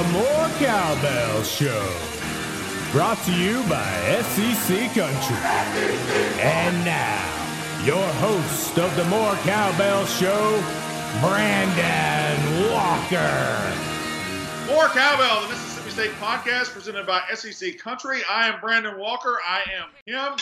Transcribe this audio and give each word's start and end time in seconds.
The 0.00 0.08
More 0.12 0.48
Cowbell 0.58 1.42
Show. 1.42 1.94
Brought 2.90 3.22
to 3.26 3.32
you 3.34 3.62
by 3.64 4.22
SEC 4.22 4.94
Country. 4.94 5.36
And 6.40 6.84
now, 6.86 7.84
your 7.84 8.06
host 8.14 8.78
of 8.78 8.96
the 8.96 9.04
More 9.04 9.34
Cowbell 9.44 10.06
Show, 10.06 10.64
Brandon 11.20 12.70
Walker. 12.72 13.74
More 14.72 14.88
Cowbell, 14.88 15.42
the 15.42 15.48
Mississippi 15.48 15.90
State 15.90 16.12
podcast 16.12 16.72
presented 16.72 17.06
by 17.06 17.20
SEC 17.34 17.78
Country. 17.78 18.22
I 18.26 18.48
am 18.48 18.58
Brandon 18.58 18.98
Walker. 18.98 19.36
I 19.46 19.60
am 19.70 19.90
him. 20.06 20.38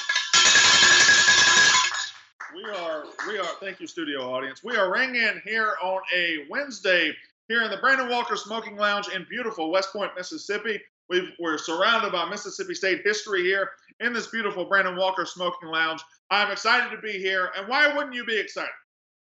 We 2.55 2.63
are, 2.65 3.05
we 3.27 3.39
are, 3.39 3.45
thank 3.61 3.81
you, 3.81 3.89
studio 3.89 4.33
audience. 4.33 4.63
We 4.63 4.77
are 4.77 4.93
ringing 4.93 5.43
here 5.45 5.75
on 5.83 6.01
a 6.15 6.47
Wednesday 6.49 7.13
here 7.49 7.63
in 7.63 7.71
the 7.71 7.79
Brandon 7.79 8.09
Walker 8.11 8.37
Smoking 8.37 8.77
Lounge 8.77 9.09
in 9.09 9.27
beautiful 9.29 9.71
West 9.71 9.93
Point, 9.93 10.13
Mississippi. 10.17 10.81
we 11.09 11.33
are 11.43 11.57
surrounded 11.57 12.13
by 12.13 12.29
Mississippi 12.29 12.75
State 12.75 13.01
history 13.05 13.43
here 13.43 13.71
in 14.01 14.13
this 14.13 14.27
beautiful 14.27 14.67
Brandon 14.67 14.97
Walker 14.97 15.25
Smoking 15.25 15.71
Lounge. 15.71 16.03
I'm 16.31 16.53
excited 16.53 16.95
to 16.95 17.01
be 17.01 17.13
here. 17.13 17.51
And 17.57 17.67
why 17.67 17.95
wouldn't 17.95 18.15
you 18.15 18.27
be 18.27 18.39
excited? 18.39 18.71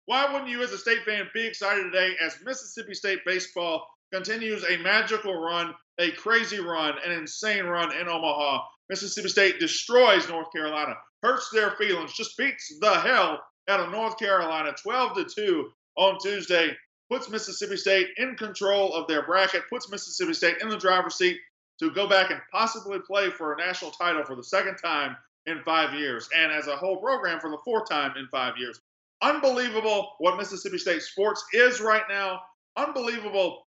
Why 0.07 0.33
wouldn't 0.33 0.51
you, 0.51 0.63
as 0.63 0.73
a 0.73 0.79
state 0.79 1.05
fan, 1.05 1.29
be 1.35 1.47
excited 1.47 1.83
today 1.85 2.15
as 2.21 2.39
Mississippi 2.45 2.95
State 2.95 3.21
baseball 3.27 3.87
continues 4.13 4.65
a 4.65 4.79
magical 4.79 5.39
run, 5.39 5.75
a 5.99 6.11
crazy 6.13 6.61
run, 6.61 6.95
an 7.05 7.13
insane 7.13 7.65
run 7.65 7.95
in 7.95 8.09
Omaha? 8.09 8.63
Mississippi 8.89 9.29
State 9.29 9.61
destroys 9.61 10.29
North 10.31 10.51
Carolina, 10.51 10.95
hurts 11.23 11.51
their 11.51 11.73
feelings, 11.73 12.15
just 12.15 12.37
beats 12.39 12.73
the 12.81 12.95
hell 13.01 13.43
out 13.69 13.81
of 13.81 13.91
North 13.91 14.19
Carolina 14.19 14.73
12 14.83 15.17
to 15.17 15.25
2 15.25 15.71
on 15.97 16.19
Tuesday 16.23 16.75
puts 17.11 17.29
Mississippi 17.29 17.77
State 17.77 18.09
in 18.17 18.37
control 18.37 18.95
of 18.95 19.07
their 19.07 19.25
bracket, 19.25 19.69
puts 19.69 19.91
Mississippi 19.91 20.35
State 20.35 20.57
in 20.61 20.69
the 20.69 20.77
driver's 20.77 21.17
seat 21.17 21.39
to 21.81 21.91
go 21.91 22.09
back 22.09 22.31
and 22.31 22.41
possibly 22.53 22.99
play 23.01 23.31
for 23.31 23.53
a 23.53 23.57
national 23.57 23.91
title 23.91 24.25
for 24.25 24.37
the 24.37 24.45
second 24.45 24.77
time 24.77 25.17
in 25.47 25.63
five 25.63 25.93
years, 25.95 26.29
and 26.35 26.51
as 26.51 26.69
a 26.69 26.77
whole 26.77 26.97
program 26.97 27.39
for 27.41 27.51
the 27.51 27.59
fourth 27.65 27.89
time 27.89 28.17
in 28.17 28.27
five 28.29 28.57
years. 28.57 28.81
Unbelievable 29.23 30.15
what 30.19 30.37
Mississippi 30.37 30.79
State 30.79 31.03
sports 31.03 31.45
is 31.53 31.81
right 31.81 32.05
now. 32.09 32.41
Unbelievable 32.77 33.67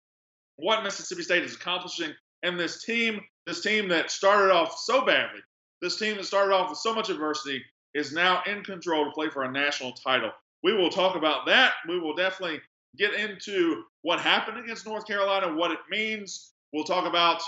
what 0.56 0.82
Mississippi 0.82 1.22
State 1.22 1.44
is 1.44 1.54
accomplishing. 1.54 2.12
And 2.42 2.58
this 2.58 2.82
team, 2.82 3.20
this 3.46 3.60
team 3.60 3.88
that 3.88 4.10
started 4.10 4.52
off 4.52 4.78
so 4.78 5.04
badly, 5.04 5.40
this 5.82 5.98
team 5.98 6.16
that 6.16 6.24
started 6.24 6.54
off 6.54 6.70
with 6.70 6.78
so 6.78 6.94
much 6.94 7.10
adversity, 7.10 7.62
is 7.94 8.12
now 8.12 8.42
in 8.46 8.62
control 8.62 9.04
to 9.04 9.10
play 9.12 9.28
for 9.28 9.44
a 9.44 9.50
national 9.50 9.92
title. 9.92 10.30
We 10.62 10.74
will 10.74 10.90
talk 10.90 11.16
about 11.16 11.46
that. 11.46 11.74
We 11.88 11.98
will 11.98 12.14
definitely 12.14 12.60
get 12.96 13.14
into 13.14 13.84
what 14.02 14.20
happened 14.20 14.58
against 14.58 14.86
North 14.86 15.06
Carolina, 15.06 15.54
what 15.54 15.70
it 15.70 15.78
means. 15.90 16.52
We'll 16.72 16.84
talk 16.84 17.06
about, 17.06 17.42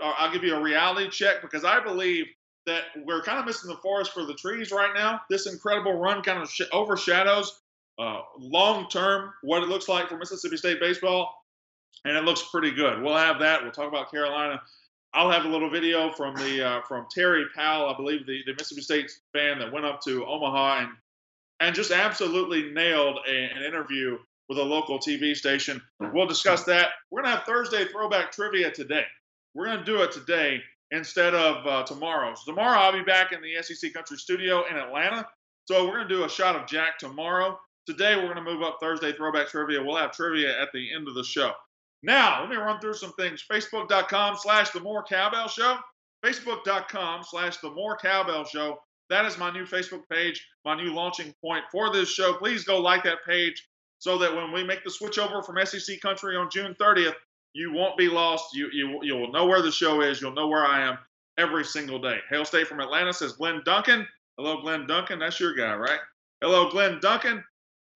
uh, 0.00 0.12
I'll 0.18 0.32
give 0.32 0.44
you 0.44 0.54
a 0.54 0.60
reality 0.60 1.08
check 1.08 1.42
because 1.42 1.64
I 1.64 1.80
believe 1.82 2.26
that 2.66 2.84
we're 3.04 3.22
kind 3.22 3.38
of 3.38 3.46
missing 3.46 3.70
the 3.70 3.76
forest 3.76 4.12
for 4.12 4.24
the 4.24 4.34
trees 4.34 4.72
right 4.72 4.92
now. 4.94 5.20
This 5.30 5.46
incredible 5.46 5.94
run 5.94 6.22
kind 6.22 6.42
of 6.42 6.50
sh- 6.50 6.62
overshadows 6.72 7.60
uh, 7.98 8.20
long 8.38 8.88
term 8.88 9.32
what 9.42 9.62
it 9.62 9.68
looks 9.68 9.88
like 9.88 10.08
for 10.08 10.18
Mississippi 10.18 10.56
State 10.56 10.80
baseball, 10.80 11.44
and 12.04 12.16
it 12.16 12.24
looks 12.24 12.42
pretty 12.42 12.70
good. 12.70 13.02
We'll 13.02 13.16
have 13.16 13.38
that. 13.40 13.62
We'll 13.62 13.72
talk 13.72 13.88
about 13.88 14.10
Carolina. 14.10 14.60
I'll 15.14 15.30
have 15.30 15.46
a 15.46 15.48
little 15.48 15.70
video 15.70 16.12
from 16.12 16.34
the 16.34 16.62
uh, 16.62 16.82
from 16.82 17.06
Terry 17.10 17.46
Powell, 17.54 17.88
I 17.88 17.96
believe 17.96 18.26
the, 18.26 18.42
the 18.44 18.52
Mississippi 18.52 18.82
State 18.82 19.10
fan 19.32 19.58
that 19.60 19.72
went 19.72 19.86
up 19.86 20.02
to 20.02 20.26
Omaha 20.26 20.80
and 20.80 20.88
and 21.60 21.74
just 21.74 21.90
absolutely 21.90 22.70
nailed 22.70 23.18
a, 23.26 23.44
an 23.44 23.62
interview 23.62 24.18
with 24.48 24.58
a 24.58 24.62
local 24.62 24.98
TV 24.98 25.34
station. 25.34 25.80
We'll 26.00 26.26
discuss 26.26 26.64
that. 26.64 26.90
We're 27.10 27.22
going 27.22 27.32
to 27.32 27.38
have 27.38 27.46
Thursday 27.46 27.86
throwback 27.86 28.32
trivia 28.32 28.70
today. 28.70 29.04
We're 29.54 29.66
going 29.66 29.78
to 29.78 29.84
do 29.84 30.02
it 30.02 30.12
today 30.12 30.62
instead 30.90 31.34
of 31.34 31.66
uh, 31.66 31.82
tomorrow. 31.84 32.34
So 32.34 32.52
tomorrow 32.52 32.78
I'll 32.78 32.92
be 32.92 33.02
back 33.02 33.32
in 33.32 33.40
the 33.40 33.62
SEC 33.62 33.92
Country 33.92 34.18
Studio 34.18 34.64
in 34.70 34.76
Atlanta. 34.76 35.26
So 35.64 35.84
we're 35.84 35.96
going 35.96 36.08
to 36.08 36.14
do 36.14 36.24
a 36.24 36.28
shot 36.28 36.56
of 36.56 36.68
Jack 36.68 36.98
tomorrow. 36.98 37.58
Today 37.86 38.16
we're 38.16 38.32
going 38.32 38.36
to 38.36 38.42
move 38.42 38.62
up 38.62 38.78
Thursday 38.80 39.12
throwback 39.12 39.48
trivia. 39.48 39.82
We'll 39.82 39.96
have 39.96 40.12
trivia 40.12 40.60
at 40.60 40.68
the 40.72 40.94
end 40.94 41.08
of 41.08 41.14
the 41.14 41.24
show. 41.24 41.52
Now 42.02 42.40
let 42.40 42.50
me 42.50 42.56
run 42.56 42.80
through 42.80 42.94
some 42.94 43.12
things. 43.14 43.44
Facebook.com 43.50 44.36
slash 44.40 44.70
The 44.70 44.80
More 44.80 45.02
Cowbell 45.02 45.48
Show. 45.48 45.76
Facebook.com 46.24 47.22
slash 47.24 47.56
The 47.58 47.70
More 47.70 47.96
Cowbell 47.96 48.44
Show. 48.44 48.78
That 49.08 49.24
is 49.24 49.38
my 49.38 49.50
new 49.52 49.64
Facebook 49.64 50.02
page, 50.10 50.44
my 50.64 50.76
new 50.76 50.92
launching 50.92 51.32
point 51.40 51.64
for 51.70 51.92
this 51.92 52.08
show. 52.08 52.34
Please 52.34 52.64
go 52.64 52.80
like 52.80 53.04
that 53.04 53.18
page 53.26 53.64
so 53.98 54.18
that 54.18 54.34
when 54.34 54.52
we 54.52 54.62
make 54.62 54.84
the 54.84 54.90
switch 54.90 55.18
over 55.18 55.42
from 55.42 55.64
SEC 55.64 56.00
country 56.00 56.36
on 56.36 56.50
June 56.50 56.76
30th, 56.80 57.14
you 57.54 57.72
won't 57.72 57.96
be 57.96 58.08
lost. 58.08 58.54
You 58.54 58.68
you 58.72 59.00
you'll 59.02 59.32
know 59.32 59.46
where 59.46 59.62
the 59.62 59.72
show 59.72 60.02
is. 60.02 60.20
You'll 60.20 60.34
know 60.34 60.48
where 60.48 60.66
I 60.66 60.86
am 60.86 60.98
every 61.38 61.64
single 61.64 61.98
day. 61.98 62.18
Hail 62.28 62.44
State 62.44 62.66
from 62.66 62.80
Atlanta 62.80 63.12
says 63.12 63.32
Glenn 63.32 63.62
Duncan. 63.64 64.06
Hello, 64.36 64.60
Glenn 64.60 64.86
Duncan. 64.86 65.18
That's 65.18 65.40
your 65.40 65.54
guy, 65.54 65.74
right? 65.74 66.00
Hello, 66.42 66.70
Glenn 66.70 67.00
Duncan. 67.00 67.42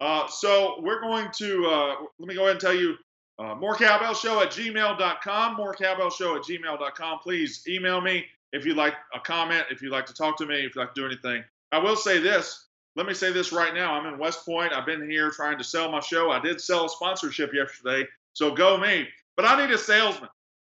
Uh, 0.00 0.26
so 0.28 0.80
we're 0.82 1.00
going 1.00 1.28
to 1.36 1.66
uh, 1.66 1.94
let 2.18 2.28
me 2.28 2.34
go 2.34 2.42
ahead 2.42 2.52
and 2.52 2.60
tell 2.60 2.74
you 2.74 2.94
uh, 3.38 3.54
more 3.54 3.74
cowbell 3.74 4.14
show 4.14 4.40
at 4.40 4.50
gmail.com. 4.50 5.56
More 5.56 5.74
cowbell 5.74 6.10
show 6.10 6.36
at 6.36 6.42
gmail.com. 6.42 7.18
Please 7.18 7.62
email 7.68 8.00
me 8.00 8.24
if 8.52 8.64
you'd 8.64 8.76
like 8.76 8.94
a 9.14 9.20
comment, 9.20 9.64
if 9.70 9.82
you'd 9.82 9.92
like 9.92 10.06
to 10.06 10.14
talk 10.14 10.36
to 10.38 10.46
me, 10.46 10.56
if 10.56 10.74
you'd 10.74 10.80
like 10.80 10.94
to 10.94 11.00
do 11.00 11.06
anything. 11.06 11.44
I 11.72 11.78
will 11.78 11.96
say 11.96 12.18
this 12.18 12.66
let 13.00 13.06
me 13.06 13.14
say 13.14 13.32
this 13.32 13.50
right 13.50 13.72
now. 13.72 13.94
I'm 13.94 14.12
in 14.12 14.18
West 14.18 14.44
Point. 14.44 14.74
I've 14.74 14.84
been 14.84 15.10
here 15.10 15.30
trying 15.30 15.56
to 15.56 15.64
sell 15.64 15.90
my 15.90 16.00
show. 16.00 16.30
I 16.30 16.38
did 16.38 16.60
sell 16.60 16.84
a 16.84 16.88
sponsorship 16.90 17.54
yesterday, 17.54 18.06
so 18.34 18.50
go 18.50 18.76
me. 18.76 19.08
But 19.38 19.46
I 19.46 19.58
need 19.58 19.72
a 19.72 19.78
salesman. 19.78 20.28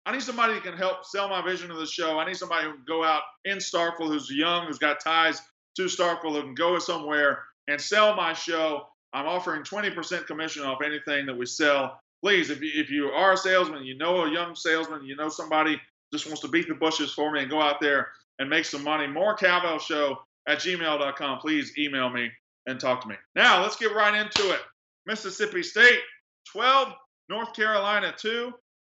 I 0.07 0.13
need 0.13 0.23
somebody 0.23 0.55
who 0.55 0.61
can 0.61 0.77
help 0.77 1.05
sell 1.05 1.29
my 1.29 1.43
vision 1.43 1.73
of 1.73 1.79
the 1.79 1.87
show. 1.87 2.21
I 2.21 2.25
need 2.25 2.37
somebody 2.37 2.69
who 2.69 2.75
can 2.75 2.85
go 2.87 3.03
out 3.03 3.23
in 3.45 3.59
Starkville 3.59 4.07
who's 4.07 4.31
young, 4.31 4.69
who's 4.69 4.79
got 4.79 5.01
ties 5.01 5.43
to 5.75 5.87
Starkville, 5.87 6.35
who 6.35 6.43
can 6.43 6.55
go 6.55 6.79
somewhere 6.79 7.43
and 7.67 7.81
sell 7.81 8.15
my 8.15 8.33
show. 8.35 8.87
I'm 9.13 9.27
offering 9.27 9.65
20% 9.65 10.25
commission 10.29 10.63
off 10.63 10.79
anything 10.81 11.27
that 11.27 11.37
we 11.37 11.47
sell. 11.47 11.99
Please, 12.23 12.51
if 12.51 12.61
you, 12.61 12.71
if 12.73 12.89
you 12.89 13.09
are 13.09 13.33
a 13.33 13.37
salesman, 13.37 13.83
you 13.83 13.99
know 13.99 14.23
a 14.23 14.31
young 14.31 14.55
salesman, 14.55 15.05
you 15.05 15.17
know 15.17 15.29
somebody 15.29 15.81
just 16.13 16.27
wants 16.27 16.43
to 16.43 16.49
beat 16.49 16.69
the 16.69 16.75
bushes 16.75 17.13
for 17.13 17.33
me 17.33 17.41
and 17.41 17.51
go 17.51 17.61
out 17.61 17.81
there 17.81 18.11
and 18.39 18.49
make 18.49 18.65
some 18.65 18.85
money. 18.85 19.09
More 19.09 19.35
Cowbell 19.35 19.81
Show 19.81 20.19
at 20.47 20.59
gmail.com. 20.59 21.39
Please 21.39 21.77
email 21.79 22.11
me 22.11 22.31
and 22.67 22.79
talk 22.79 23.01
to 23.03 23.09
me. 23.09 23.17
Now, 23.35 23.63
let's 23.63 23.77
get 23.77 23.95
right 23.95 24.15
into 24.15 24.53
it. 24.53 24.61
Mississippi 25.07 25.63
State 25.63 26.01
12, 26.53 26.93
North 27.29 27.53
Carolina 27.55 28.15
2. 28.17 28.53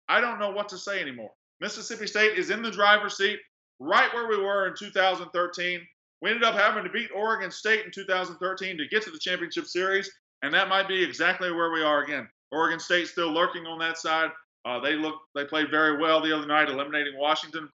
I 0.08 0.20
don't 0.20 0.38
know 0.38 0.50
what 0.50 0.68
to 0.70 0.78
say 0.78 1.00
anymore. 1.00 1.30
Mississippi 1.60 2.06
State 2.06 2.38
is 2.38 2.50
in 2.50 2.62
the 2.62 2.70
driver's 2.70 3.16
seat, 3.16 3.40
right 3.80 4.12
where 4.14 4.28
we 4.28 4.38
were 4.38 4.68
in 4.68 4.74
2013. 4.78 5.80
We 6.22 6.30
ended 6.30 6.44
up 6.44 6.54
having 6.54 6.84
to 6.84 6.90
beat 6.90 7.10
Oregon 7.14 7.50
State 7.50 7.84
in 7.84 7.90
2013 7.90 8.78
to 8.78 8.88
get 8.88 9.02
to 9.02 9.10
the 9.10 9.18
championship 9.18 9.66
series, 9.66 10.10
and 10.42 10.52
that 10.54 10.68
might 10.68 10.88
be 10.88 11.02
exactly 11.02 11.50
where 11.50 11.72
we 11.72 11.82
are 11.82 12.02
again. 12.02 12.28
Oregon 12.52 12.78
State 12.78 13.08
still 13.08 13.32
lurking 13.32 13.66
on 13.66 13.78
that 13.80 13.98
side. 13.98 14.30
Uh, 14.64 14.80
they 14.80 14.94
look 14.94 15.14
they 15.34 15.44
played 15.44 15.70
very 15.70 15.98
well 15.98 16.20
the 16.20 16.36
other 16.36 16.46
night, 16.46 16.68
eliminating 16.68 17.18
Washington. 17.18 17.68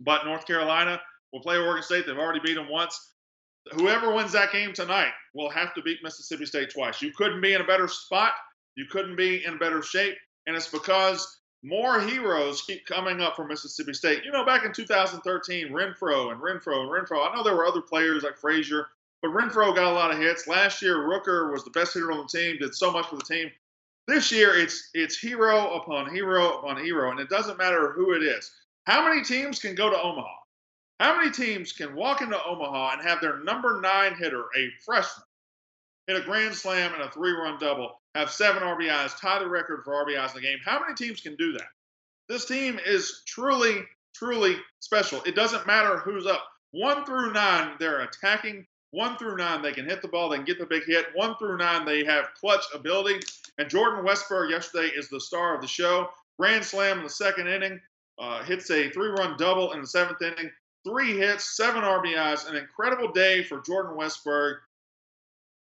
But 0.00 0.24
North 0.24 0.46
Carolina, 0.46 1.00
will 1.34 1.40
play 1.40 1.56
Oregon 1.56 1.82
State. 1.82 2.06
They've 2.06 2.16
already 2.16 2.40
beat 2.40 2.54
them 2.54 2.70
once. 2.70 3.10
Whoever 3.72 4.14
wins 4.14 4.32
that 4.32 4.52
game 4.52 4.72
tonight 4.72 5.10
will 5.34 5.50
have 5.50 5.74
to 5.74 5.82
beat 5.82 5.98
Mississippi 6.02 6.46
State 6.46 6.70
twice. 6.70 7.02
You 7.02 7.10
couldn't 7.12 7.40
be 7.40 7.54
in 7.54 7.60
a 7.60 7.66
better 7.66 7.88
spot. 7.88 8.32
You 8.76 8.86
couldn't 8.90 9.16
be 9.16 9.44
in 9.44 9.58
better 9.58 9.82
shape. 9.82 10.16
And 10.46 10.54
it's 10.54 10.68
because 10.68 11.40
more 11.64 12.00
heroes 12.00 12.62
keep 12.62 12.86
coming 12.86 13.20
up 13.20 13.34
for 13.34 13.46
Mississippi 13.46 13.94
State. 13.94 14.24
You 14.24 14.30
know, 14.30 14.44
back 14.44 14.64
in 14.64 14.72
2013, 14.72 15.70
Renfro 15.70 16.30
and 16.30 16.40
Renfro 16.40 16.82
and 16.82 16.90
Renfro. 16.90 17.28
I 17.28 17.34
know 17.34 17.42
there 17.42 17.56
were 17.56 17.66
other 17.66 17.80
players 17.80 18.22
like 18.22 18.36
Frazier, 18.36 18.86
but 19.20 19.32
Renfro 19.32 19.74
got 19.74 19.90
a 19.90 19.94
lot 19.94 20.12
of 20.12 20.18
hits. 20.18 20.46
Last 20.46 20.82
year, 20.82 20.98
Rooker 20.98 21.50
was 21.50 21.64
the 21.64 21.70
best 21.70 21.94
hitter 21.94 22.12
on 22.12 22.18
the 22.18 22.38
team, 22.38 22.58
did 22.58 22.74
so 22.74 22.92
much 22.92 23.06
for 23.06 23.16
the 23.16 23.22
team. 23.22 23.50
This 24.06 24.30
year, 24.30 24.54
it's 24.54 24.90
it's 24.92 25.18
hero 25.18 25.72
upon 25.74 26.14
hero 26.14 26.58
upon 26.58 26.76
hero, 26.84 27.10
and 27.10 27.18
it 27.18 27.30
doesn't 27.30 27.56
matter 27.56 27.92
who 27.92 28.12
it 28.12 28.22
is. 28.22 28.52
How 28.84 29.08
many 29.08 29.24
teams 29.24 29.58
can 29.58 29.74
go 29.74 29.88
to 29.88 30.00
Omaha? 30.00 30.43
How 31.04 31.14
many 31.14 31.30
teams 31.30 31.70
can 31.70 31.94
walk 31.94 32.22
into 32.22 32.42
Omaha 32.42 32.94
and 32.94 33.02
have 33.02 33.20
their 33.20 33.40
number 33.40 33.78
nine 33.78 34.14
hitter, 34.14 34.44
a 34.56 34.70
freshman, 34.86 35.26
hit 36.06 36.16
a 36.16 36.24
grand 36.24 36.54
slam 36.54 36.94
and 36.94 37.02
a 37.02 37.10
three 37.10 37.32
run 37.32 37.58
double, 37.58 38.00
have 38.14 38.30
seven 38.30 38.62
RBIs, 38.62 39.20
tie 39.20 39.38
the 39.38 39.46
record 39.46 39.82
for 39.84 39.92
RBIs 39.92 40.30
in 40.30 40.36
the 40.36 40.40
game? 40.40 40.56
How 40.64 40.80
many 40.80 40.94
teams 40.94 41.20
can 41.20 41.36
do 41.36 41.52
that? 41.52 41.68
This 42.30 42.46
team 42.46 42.80
is 42.86 43.20
truly, 43.26 43.82
truly 44.14 44.56
special. 44.80 45.20
It 45.26 45.34
doesn't 45.34 45.66
matter 45.66 45.98
who's 45.98 46.24
up. 46.24 46.42
One 46.70 47.04
through 47.04 47.34
nine, 47.34 47.72
they're 47.78 48.00
attacking. 48.00 48.66
One 48.92 49.18
through 49.18 49.36
nine, 49.36 49.60
they 49.60 49.72
can 49.72 49.84
hit 49.84 50.00
the 50.00 50.08
ball, 50.08 50.30
they 50.30 50.36
can 50.36 50.46
get 50.46 50.58
the 50.58 50.64
big 50.64 50.84
hit. 50.86 51.08
One 51.12 51.36
through 51.36 51.58
nine, 51.58 51.84
they 51.84 52.02
have 52.06 52.32
clutch 52.32 52.64
ability. 52.72 53.20
And 53.58 53.68
Jordan 53.68 54.06
Westburg 54.06 54.48
yesterday 54.48 54.88
is 54.96 55.10
the 55.10 55.20
star 55.20 55.54
of 55.54 55.60
the 55.60 55.68
show. 55.68 56.08
Grand 56.38 56.64
slam 56.64 56.96
in 56.96 57.04
the 57.04 57.10
second 57.10 57.48
inning, 57.48 57.78
uh, 58.18 58.42
hits 58.44 58.70
a 58.70 58.88
three 58.88 59.10
run 59.10 59.36
double 59.36 59.72
in 59.72 59.82
the 59.82 59.86
seventh 59.86 60.22
inning 60.22 60.50
three 60.86 61.16
hits, 61.16 61.56
seven 61.56 61.82
RBIs, 61.82 62.48
an 62.48 62.56
incredible 62.56 63.12
day 63.12 63.42
for 63.42 63.60
Jordan 63.60 63.96
Westburg. 63.96 64.56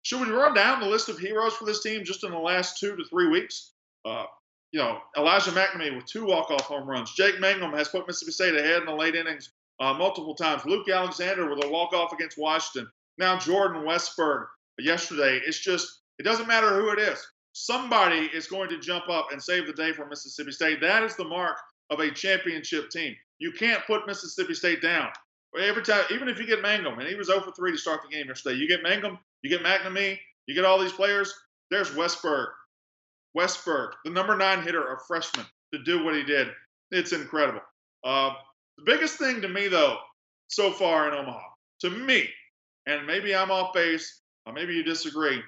Should 0.03 0.25
we 0.25 0.33
run 0.33 0.53
down 0.53 0.79
the 0.79 0.87
list 0.87 1.09
of 1.09 1.19
heroes 1.19 1.53
for 1.53 1.65
this 1.65 1.83
team 1.83 2.03
just 2.03 2.23
in 2.23 2.31
the 2.31 2.37
last 2.37 2.79
two 2.79 2.95
to 2.95 3.03
three 3.05 3.27
weeks? 3.27 3.71
Uh, 4.05 4.25
you 4.71 4.79
know, 4.79 4.99
Elijah 5.17 5.51
MacNamee 5.51 5.95
with 5.95 6.05
two 6.05 6.25
walk-off 6.25 6.61
home 6.61 6.87
runs. 6.87 7.13
Jake 7.13 7.39
Mangum 7.39 7.73
has 7.73 7.89
put 7.89 8.07
Mississippi 8.07 8.31
State 8.31 8.55
ahead 8.55 8.79
in 8.79 8.85
the 8.85 8.93
late 8.93 9.15
innings 9.15 9.51
uh, 9.79 9.93
multiple 9.93 10.35
times. 10.35 10.65
Luke 10.65 10.87
Alexander 10.89 11.49
with 11.49 11.63
a 11.65 11.69
walk-off 11.69 12.13
against 12.13 12.37
Washington. 12.37 12.89
Now 13.17 13.37
Jordan 13.37 13.83
Westburg 13.83 14.45
yesterday. 14.77 15.41
It's 15.45 15.59
just 15.59 16.01
it 16.19 16.23
doesn't 16.23 16.47
matter 16.47 16.79
who 16.79 16.91
it 16.91 16.99
is. 16.99 17.25
Somebody 17.53 18.29
is 18.33 18.47
going 18.47 18.69
to 18.69 18.79
jump 18.79 19.09
up 19.09 19.31
and 19.31 19.41
save 19.41 19.67
the 19.67 19.73
day 19.73 19.91
for 19.91 20.05
Mississippi 20.05 20.51
State. 20.51 20.79
That 20.81 21.03
is 21.03 21.15
the 21.15 21.25
mark 21.25 21.57
of 21.89 21.99
a 21.99 22.11
championship 22.11 22.89
team. 22.89 23.15
You 23.39 23.51
can't 23.51 23.85
put 23.85 24.05
Mississippi 24.05 24.53
State 24.53 24.81
down. 24.81 25.09
Every 25.59 25.81
time, 25.81 26.03
even 26.11 26.27
if 26.27 26.37
you 26.39 26.45
get 26.45 26.61
Mangum, 26.61 26.99
and 26.99 27.07
he 27.07 27.15
was 27.15 27.27
0 27.27 27.41
for 27.41 27.51
3 27.51 27.71
to 27.71 27.77
start 27.77 28.01
the 28.03 28.15
game 28.15 28.27
yesterday, 28.27 28.57
you 28.57 28.67
get 28.67 28.83
Mangum, 28.83 29.17
you 29.41 29.49
get 29.49 29.63
MacNamee, 29.63 30.19
you 30.45 30.53
get 30.53 30.65
all 30.65 30.79
these 30.79 30.91
players. 30.91 31.33
There's 31.71 31.89
Westburg. 31.91 32.47
Westburg, 33.35 33.91
the 34.03 34.11
number 34.11 34.35
nine 34.35 34.61
hitter, 34.61 34.93
a 34.93 34.99
freshman, 35.07 35.45
to 35.73 35.83
do 35.83 36.03
what 36.03 36.15
he 36.15 36.23
did. 36.23 36.49
It's 36.91 37.13
incredible. 37.13 37.61
Uh, 38.03 38.31
the 38.77 38.83
biggest 38.85 39.17
thing 39.17 39.41
to 39.41 39.49
me, 39.49 39.67
though, 39.67 39.97
so 40.47 40.71
far 40.71 41.07
in 41.07 41.13
Omaha, 41.13 41.39
to 41.81 41.89
me, 41.89 42.27
and 42.85 43.05
maybe 43.07 43.35
I'm 43.35 43.51
off 43.51 43.73
base, 43.73 44.21
or 44.45 44.53
maybe 44.53 44.73
you 44.73 44.83
disagree, 44.83 45.41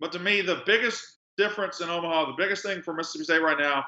but 0.00 0.12
to 0.12 0.18
me, 0.18 0.40
the 0.40 0.62
biggest 0.66 1.02
difference 1.36 1.80
in 1.80 1.90
Omaha, 1.90 2.26
the 2.26 2.42
biggest 2.42 2.62
thing 2.62 2.82
for 2.82 2.94
Mississippi 2.94 3.24
State 3.24 3.42
right 3.42 3.58
now 3.58 3.84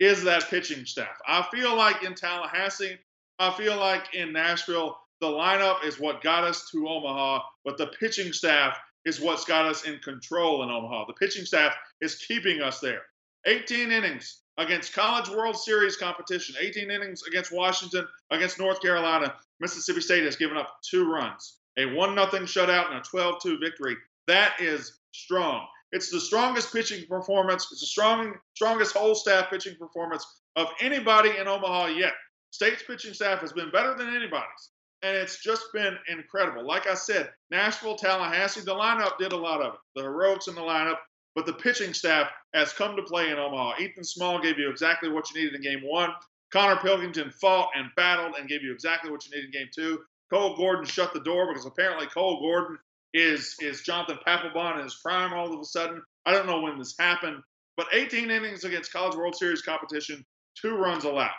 is 0.00 0.24
that 0.24 0.48
pitching 0.48 0.86
staff. 0.86 1.20
I 1.28 1.46
feel 1.52 1.76
like 1.76 2.02
in 2.02 2.14
Tallahassee, 2.14 2.98
I 3.38 3.52
feel 3.52 3.76
like 3.76 4.14
in 4.14 4.32
Nashville, 4.32 4.98
the 5.20 5.26
lineup 5.26 5.84
is 5.84 6.00
what 6.00 6.22
got 6.22 6.44
us 6.44 6.70
to 6.70 6.88
Omaha, 6.88 7.42
but 7.64 7.76
the 7.76 7.88
pitching 7.88 8.32
staff 8.32 8.78
is 9.04 9.20
what's 9.20 9.44
got 9.44 9.66
us 9.66 9.84
in 9.84 9.98
control 9.98 10.62
in 10.62 10.70
Omaha. 10.70 11.06
The 11.06 11.12
pitching 11.14 11.44
staff 11.44 11.74
is 12.00 12.16
keeping 12.16 12.62
us 12.62 12.80
there. 12.80 13.02
18 13.46 13.92
innings 13.92 14.40
against 14.58 14.92
College 14.94 15.28
World 15.28 15.56
Series 15.56 15.96
competition, 15.96 16.54
18 16.58 16.90
innings 16.90 17.22
against 17.26 17.52
Washington, 17.52 18.06
against 18.30 18.58
North 18.58 18.80
Carolina. 18.82 19.34
Mississippi 19.60 20.00
State 20.00 20.24
has 20.24 20.36
given 20.36 20.56
up 20.56 20.76
two 20.82 21.10
runs, 21.10 21.58
a 21.78 21.86
1 21.86 22.14
0 22.14 22.26
shutout 22.44 22.90
and 22.90 22.98
a 22.98 23.02
12 23.02 23.42
2 23.42 23.58
victory. 23.58 23.96
That 24.26 24.60
is 24.60 24.98
strong. 25.12 25.66
It's 25.92 26.10
the 26.10 26.20
strongest 26.20 26.72
pitching 26.72 27.06
performance. 27.06 27.66
It's 27.72 27.80
the 27.80 27.86
strong, 27.86 28.34
strongest 28.54 28.96
whole 28.96 29.14
staff 29.14 29.50
pitching 29.50 29.76
performance 29.76 30.24
of 30.56 30.68
anybody 30.80 31.30
in 31.36 31.48
Omaha 31.48 31.86
yet. 31.86 32.12
State's 32.50 32.82
pitching 32.82 33.14
staff 33.14 33.40
has 33.40 33.52
been 33.52 33.70
better 33.70 33.94
than 33.94 34.14
anybody's, 34.14 34.70
and 35.02 35.16
it's 35.16 35.42
just 35.42 35.72
been 35.72 35.96
incredible. 36.08 36.66
Like 36.66 36.86
I 36.86 36.94
said, 36.94 37.30
Nashville, 37.50 37.96
Tallahassee, 37.96 38.62
the 38.62 38.74
lineup 38.74 39.18
did 39.18 39.32
a 39.32 39.36
lot 39.36 39.62
of 39.62 39.74
it. 39.74 39.80
The 39.96 40.02
heroics 40.02 40.48
in 40.48 40.54
the 40.54 40.60
lineup, 40.60 40.98
but 41.34 41.46
the 41.46 41.52
pitching 41.52 41.94
staff 41.94 42.28
has 42.54 42.72
come 42.72 42.96
to 42.96 43.02
play 43.02 43.30
in 43.30 43.38
Omaha. 43.38 43.80
Ethan 43.80 44.04
Small 44.04 44.40
gave 44.40 44.58
you 44.58 44.68
exactly 44.68 45.08
what 45.08 45.30
you 45.30 45.40
needed 45.40 45.54
in 45.54 45.62
game 45.62 45.82
one. 45.84 46.10
Konnor 46.52 46.80
Pilkington 46.80 47.30
fought 47.30 47.70
and 47.76 47.90
battled 47.96 48.34
and 48.36 48.48
gave 48.48 48.62
you 48.62 48.72
exactly 48.72 49.10
what 49.10 49.24
you 49.24 49.30
needed 49.30 49.54
in 49.54 49.60
game 49.60 49.70
two. 49.72 50.00
Cole 50.30 50.56
Gordon 50.56 50.84
shut 50.84 51.12
the 51.12 51.20
door 51.20 51.48
because 51.48 51.66
apparently 51.66 52.06
Cole 52.06 52.40
Gordon 52.40 52.78
is 53.14 53.56
is 53.60 53.82
Jonathan 53.82 54.18
Papelbon 54.26 54.78
in 54.78 54.84
his 54.84 55.00
prime 55.04 55.32
all 55.32 55.52
of 55.52 55.60
a 55.60 55.64
sudden. 55.64 56.02
I 56.26 56.32
don't 56.32 56.46
know 56.46 56.60
when 56.60 56.78
this 56.78 56.94
happened, 56.98 57.42
but 57.76 57.86
18 57.92 58.30
innings 58.30 58.64
against 58.64 58.92
College 58.92 59.16
World 59.16 59.34
Series 59.34 59.62
competition, 59.62 60.24
two 60.60 60.76
runs 60.76 61.04
allowed. 61.04 61.30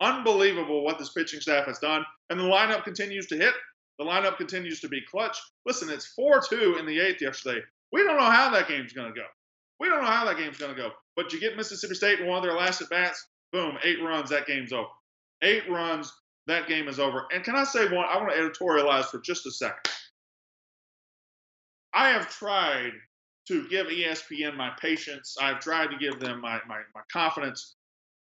Unbelievable 0.00 0.84
what 0.84 0.98
this 0.98 1.12
pitching 1.12 1.40
staff 1.40 1.66
has 1.66 1.78
done, 1.80 2.04
and 2.30 2.38
the 2.38 2.44
lineup 2.44 2.84
continues 2.84 3.26
to 3.26 3.36
hit. 3.36 3.54
The 3.98 4.04
lineup 4.04 4.36
continues 4.36 4.80
to 4.80 4.88
be 4.88 5.00
clutch. 5.10 5.36
Listen, 5.66 5.90
it's 5.90 6.14
4-2 6.18 6.78
in 6.78 6.86
the 6.86 7.00
eighth 7.00 7.20
yesterday. 7.20 7.60
We 7.92 8.04
don't 8.04 8.16
know 8.16 8.30
how 8.30 8.48
that 8.50 8.68
game's 8.68 8.92
going 8.92 9.12
to 9.12 9.20
go. 9.20 9.26
We 9.80 9.88
don't 9.88 10.02
know 10.02 10.10
how 10.10 10.24
that 10.24 10.36
game's 10.36 10.58
going 10.58 10.74
to 10.74 10.80
go. 10.80 10.90
But 11.16 11.32
you 11.32 11.40
get 11.40 11.56
Mississippi 11.56 11.94
State 11.94 12.20
in 12.20 12.28
one 12.28 12.36
of 12.36 12.44
their 12.44 12.56
last 12.56 12.80
at 12.80 12.90
bats, 12.90 13.26
boom, 13.52 13.76
eight 13.82 14.00
runs, 14.00 14.30
that 14.30 14.46
game's 14.46 14.72
over. 14.72 14.88
Eight 15.42 15.68
runs, 15.68 16.12
that 16.46 16.68
game 16.68 16.86
is 16.86 17.00
over. 17.00 17.26
And 17.32 17.42
can 17.42 17.56
I 17.56 17.64
say 17.64 17.86
one? 17.86 18.06
I 18.08 18.18
want 18.18 18.30
to 18.30 18.36
editorialize 18.36 19.06
for 19.06 19.20
just 19.20 19.46
a 19.46 19.50
second. 19.50 19.92
I 21.94 22.10
have 22.10 22.28
tried 22.30 22.92
to 23.48 23.66
give 23.68 23.86
ESPN 23.86 24.56
my 24.56 24.70
patience. 24.80 25.36
I've 25.40 25.60
tried 25.60 25.88
to 25.88 25.96
give 25.96 26.20
them 26.20 26.40
my, 26.40 26.60
my, 26.68 26.80
my 26.94 27.00
confidence. 27.10 27.76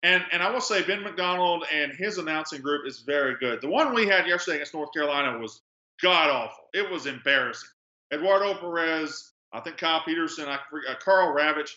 And, 0.03 0.23
and 0.31 0.43
I 0.43 0.51
will 0.51 0.61
say 0.61 0.83
Ben 0.83 1.01
McDonald 1.01 1.65
and 1.73 1.91
his 1.91 2.19
announcing 2.19 2.61
group 2.61 2.87
is 2.87 2.99
very 2.99 3.35
good. 3.39 3.59
The 3.61 3.69
one 3.69 3.93
we 3.93 4.05
had 4.05 4.27
yesterday 4.27 4.57
against 4.57 4.75
North 4.75 4.93
Carolina 4.93 5.39
was 5.39 5.61
god 6.01 6.29
awful. 6.29 6.65
It 6.73 6.89
was 6.89 7.07
embarrassing. 7.07 7.69
Eduardo 8.13 8.53
Perez, 8.53 9.31
I 9.51 9.61
think 9.61 9.77
Kyle 9.77 10.03
Peterson, 10.05 10.47
I, 10.47 10.55
uh, 10.55 10.95
Karl 11.03 11.35
Ravech. 11.35 11.71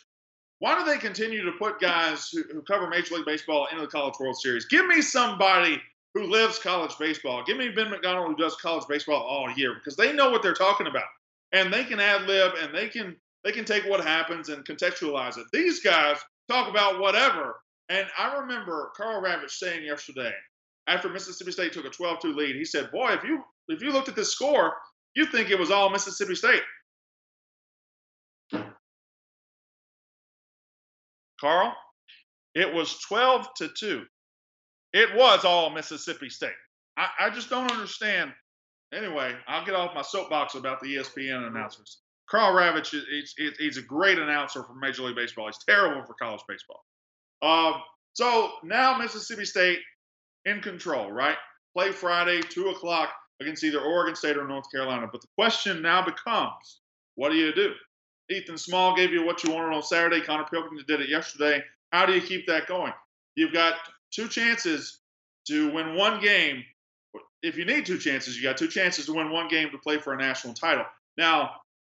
Why 0.59 0.79
do 0.79 0.85
they 0.85 0.99
continue 0.99 1.43
to 1.45 1.53
put 1.53 1.81
guys 1.81 2.29
who, 2.29 2.43
who 2.53 2.61
cover 2.63 2.87
Major 2.87 3.15
League 3.15 3.25
Baseball 3.25 3.67
into 3.71 3.83
the 3.83 3.91
College 3.91 4.17
World 4.21 4.37
Series? 4.37 4.67
Give 4.67 4.87
me 4.87 5.01
somebody 5.01 5.81
who 6.13 6.25
lives 6.25 6.59
college 6.59 6.93
baseball. 6.99 7.45
Give 7.47 7.57
me 7.57 7.71
Ben 7.71 7.91
McDonald 7.91 8.29
who 8.29 8.37
does 8.37 8.57
college 8.57 8.85
baseball 8.89 9.23
all 9.23 9.51
year 9.57 9.75
because 9.75 9.97
they 9.97 10.13
know 10.13 10.31
what 10.31 10.43
they're 10.43 10.53
talking 10.53 10.89
about 10.89 11.05
and 11.53 11.73
they 11.73 11.85
can 11.85 12.01
ad 12.01 12.23
lib 12.23 12.53
and 12.61 12.75
they 12.75 12.89
can 12.89 13.17
they 13.45 13.53
can 13.53 13.65
take 13.65 13.85
what 13.85 14.03
happens 14.03 14.49
and 14.49 14.65
contextualize 14.65 15.39
it. 15.39 15.47
These 15.53 15.81
guys 15.81 16.19
talk 16.49 16.69
about 16.69 17.01
whatever. 17.01 17.61
And 17.89 18.07
I 18.19 18.37
remember 18.39 18.91
Karl 18.97 19.23
Ravech 19.23 19.51
saying 19.51 19.85
yesterday, 19.85 20.33
after 20.87 21.09
Mississippi 21.09 21.53
State 21.53 21.73
took 21.73 21.87
a 21.87 21.91
12-2 21.91 22.35
lead, 22.35 22.57
he 22.57 22.65
said, 22.65 22.91
"Boy, 22.91 23.13
if 23.13 23.25
you 23.25 23.43
if 23.69 23.83
you 23.83 23.93
looked 23.93 24.09
at 24.09 24.17
this 24.17 24.33
score, 24.33 24.75
you'd 25.15 25.31
think 25.31 25.51
it 25.51 25.59
was 25.59 25.71
all 25.71 25.91
Mississippi 25.91 26.35
State." 26.35 26.63
Carl, 31.41 31.75
it 32.55 32.73
was 32.75 32.99
12 33.01 33.47
to 33.59 33.69
2. 33.69 34.05
It 34.93 35.15
was 35.15 35.45
all 35.45 35.71
Mississippi 35.71 36.29
State. 36.29 36.51
I, 36.97 37.09
I 37.21 37.31
just 37.31 37.49
don't 37.49 37.71
understand 37.71 38.33
Anyway, 38.93 39.35
I'll 39.47 39.65
get 39.65 39.75
off 39.75 39.95
my 39.95 40.03
soapbox 40.03 40.55
about 40.55 40.81
the 40.81 40.97
ESPN 40.97 41.47
announcers. 41.47 41.99
Karl 42.31 42.55
Ravech, 42.55 42.89
he's, 42.89 43.35
he's 43.59 43.77
a 43.77 43.83
great 43.83 44.19
announcer 44.19 44.63
for 44.63 44.75
Major 44.75 45.03
League 45.03 45.17
Baseball. 45.17 45.47
He's 45.47 45.59
terrible 45.65 46.05
for 46.05 46.15
college 46.15 46.43
baseball. 46.49 46.85
Um, 47.43 47.81
so 48.13 48.51
now 48.63 48.99
Mississippi 48.99 49.45
State 49.45 49.79
in 50.45 50.61
control, 50.61 51.11
right? 51.11 51.37
Play 51.75 51.93
Friday, 51.93 52.41
2 52.43 52.69
o'clock 52.71 53.11
against 53.41 53.65
either 53.65 53.81
Oregon 53.81 54.15
State 54.15 54.37
or 54.37 54.47
North 54.47 54.71
Carolina. 54.71 55.07
But 55.11 55.21
the 55.21 55.29
question 55.37 55.81
now 55.83 56.05
becomes 56.05 56.81
what 57.15 57.31
do 57.31 57.37
you 57.37 57.53
do? 57.53 57.73
Ethan 58.31 58.59
Small 58.59 58.95
gave 58.95 59.13
you 59.13 59.25
what 59.25 59.43
you 59.43 59.53
wanted 59.53 59.75
on 59.75 59.83
Saturday. 59.83 60.21
Konnor 60.21 60.47
Pilkington 60.51 60.85
did 60.87 61.01
it 61.01 61.09
yesterday. 61.09 61.63
How 61.93 62.05
do 62.05 62.13
you 62.13 62.21
keep 62.21 62.47
that 62.47 62.67
going? 62.67 62.93
You've 63.37 63.53
got 63.53 63.75
two 64.13 64.29
chances 64.29 65.01
to 65.47 65.73
win 65.73 65.95
one 65.95 66.21
game 66.21 66.63
if 67.43 67.57
you 67.57 67.65
need 67.65 67.87
two 67.87 67.99
chances, 67.99 68.37
you 68.37 68.43
got 68.43 68.57
two 68.57 68.69
chances 68.69 69.07
to 69.07 69.13
win 69.13 69.31
one 69.31 69.49
game 69.49 69.71
to 69.71 69.79
play 69.79 69.99
for 69.99 70.13
a 70.13 70.17
national 70.17 70.55
title. 70.55 70.85
Now, 71.17 71.53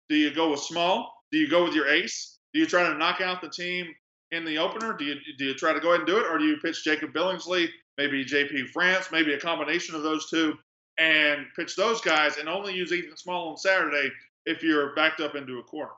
do 0.08 0.16
you 0.16 0.32
go 0.32 0.50
with 0.50 0.60
small? 0.60 1.12
Do 1.30 1.38
you 1.38 1.48
go 1.48 1.64
with 1.64 1.74
your 1.74 1.88
ace? 1.88 2.38
Do 2.52 2.60
you 2.60 2.66
try 2.66 2.88
to 2.88 2.94
knock 2.94 3.20
out 3.20 3.40
the 3.40 3.48
team 3.48 3.86
in 4.30 4.44
the 4.44 4.58
opener? 4.58 4.94
Do 4.96 5.04
you 5.04 5.16
do 5.38 5.46
you 5.46 5.54
try 5.54 5.72
to 5.72 5.80
go 5.80 5.88
ahead 5.88 6.00
and 6.00 6.06
do 6.06 6.18
it, 6.18 6.26
or 6.26 6.38
do 6.38 6.44
you 6.44 6.56
pitch 6.58 6.84
Jacob 6.84 7.12
Billingsley, 7.12 7.68
maybe 7.98 8.24
JP 8.24 8.68
France, 8.68 9.08
maybe 9.10 9.32
a 9.34 9.40
combination 9.40 9.94
of 9.94 10.02
those 10.02 10.28
two, 10.28 10.54
and 10.98 11.46
pitch 11.56 11.76
those 11.76 12.00
guys 12.00 12.36
and 12.36 12.48
only 12.48 12.74
use 12.74 12.92
Ethan 12.92 13.16
Small 13.16 13.50
on 13.50 13.56
Saturday 13.56 14.10
if 14.44 14.62
you're 14.62 14.94
backed 14.94 15.20
up 15.20 15.34
into 15.34 15.58
a 15.58 15.62
corner? 15.62 15.92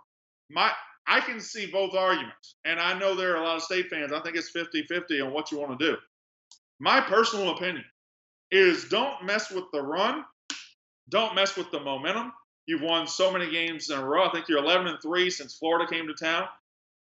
My 0.51 0.71
I 1.07 1.21
can 1.21 1.41
see 1.41 1.67
both 1.67 1.95
arguments, 1.95 2.57
and 2.65 2.81
I 2.81 2.99
know 2.99 3.15
there 3.15 3.37
are 3.37 3.43
a 3.43 3.45
lot 3.45 3.57
of 3.57 3.63
state 3.63 3.91
fans. 3.91 4.13
I 4.13 4.21
think 4.21 4.37
it's 4.37 4.53
50-50 4.53 5.27
on 5.27 5.33
what 5.33 5.53
you 5.53 5.59
want 5.59 5.79
to 5.79 5.93
do. 5.93 5.97
My 6.81 7.01
personal 7.01 7.51
opinion 7.51 7.85
is 8.55 8.85
don't 8.85 9.25
mess 9.25 9.51
with 9.51 9.65
the 9.73 9.83
run, 9.83 10.25
don't 11.09 11.35
mess 11.35 11.57
with 11.57 11.71
the 11.71 11.81
momentum. 11.81 12.33
You've 12.67 12.83
won 12.83 13.07
so 13.07 13.31
many 13.31 13.51
games 13.51 13.91
in 13.91 13.99
a 13.99 14.05
row. 14.05 14.27
I 14.27 14.31
think 14.31 14.49
you're 14.49 14.59
11 14.59 14.87
and 14.87 14.99
three 15.03 15.29
since 15.29 15.57
Florida 15.57 15.91
came 15.91 16.07
to 16.07 16.15
town. 16.15 16.47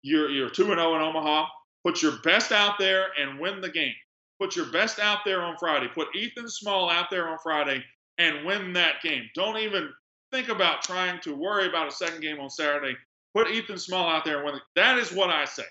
You're 0.02 0.30
you're 0.30 0.50
two 0.50 0.70
and 0.72 0.80
zero 0.80 0.96
in 0.96 1.02
Omaha. 1.02 1.46
Put 1.84 2.02
your 2.02 2.18
best 2.24 2.52
out 2.52 2.78
there 2.78 3.08
and 3.20 3.38
win 3.38 3.60
the 3.60 3.68
game. 3.68 3.94
Put 4.40 4.56
your 4.56 4.66
best 4.66 4.98
out 4.98 5.20
there 5.24 5.42
on 5.42 5.56
Friday. 5.58 5.88
Put 5.88 6.14
Ethan 6.16 6.48
Small 6.48 6.90
out 6.90 7.10
there 7.10 7.28
on 7.28 7.38
Friday 7.42 7.84
and 8.18 8.44
win 8.44 8.72
that 8.72 9.02
game. 9.02 9.24
Don't 9.34 9.58
even 9.58 9.90
think 10.32 10.48
about 10.48 10.82
trying 10.82 11.20
to 11.20 11.34
worry 11.34 11.68
about 11.68 11.88
a 11.88 11.92
second 11.92 12.20
game 12.20 12.40
on 12.40 12.50
Saturday. 12.50 12.96
Put 13.34 13.48
Ethan 13.48 13.78
Small 13.78 14.08
out 14.08 14.24
there 14.24 14.36
and 14.36 14.44
win. 14.44 14.54
It. 14.56 14.62
That 14.74 14.98
is 14.98 15.12
what 15.12 15.30
I 15.30 15.44
say. 15.44 15.64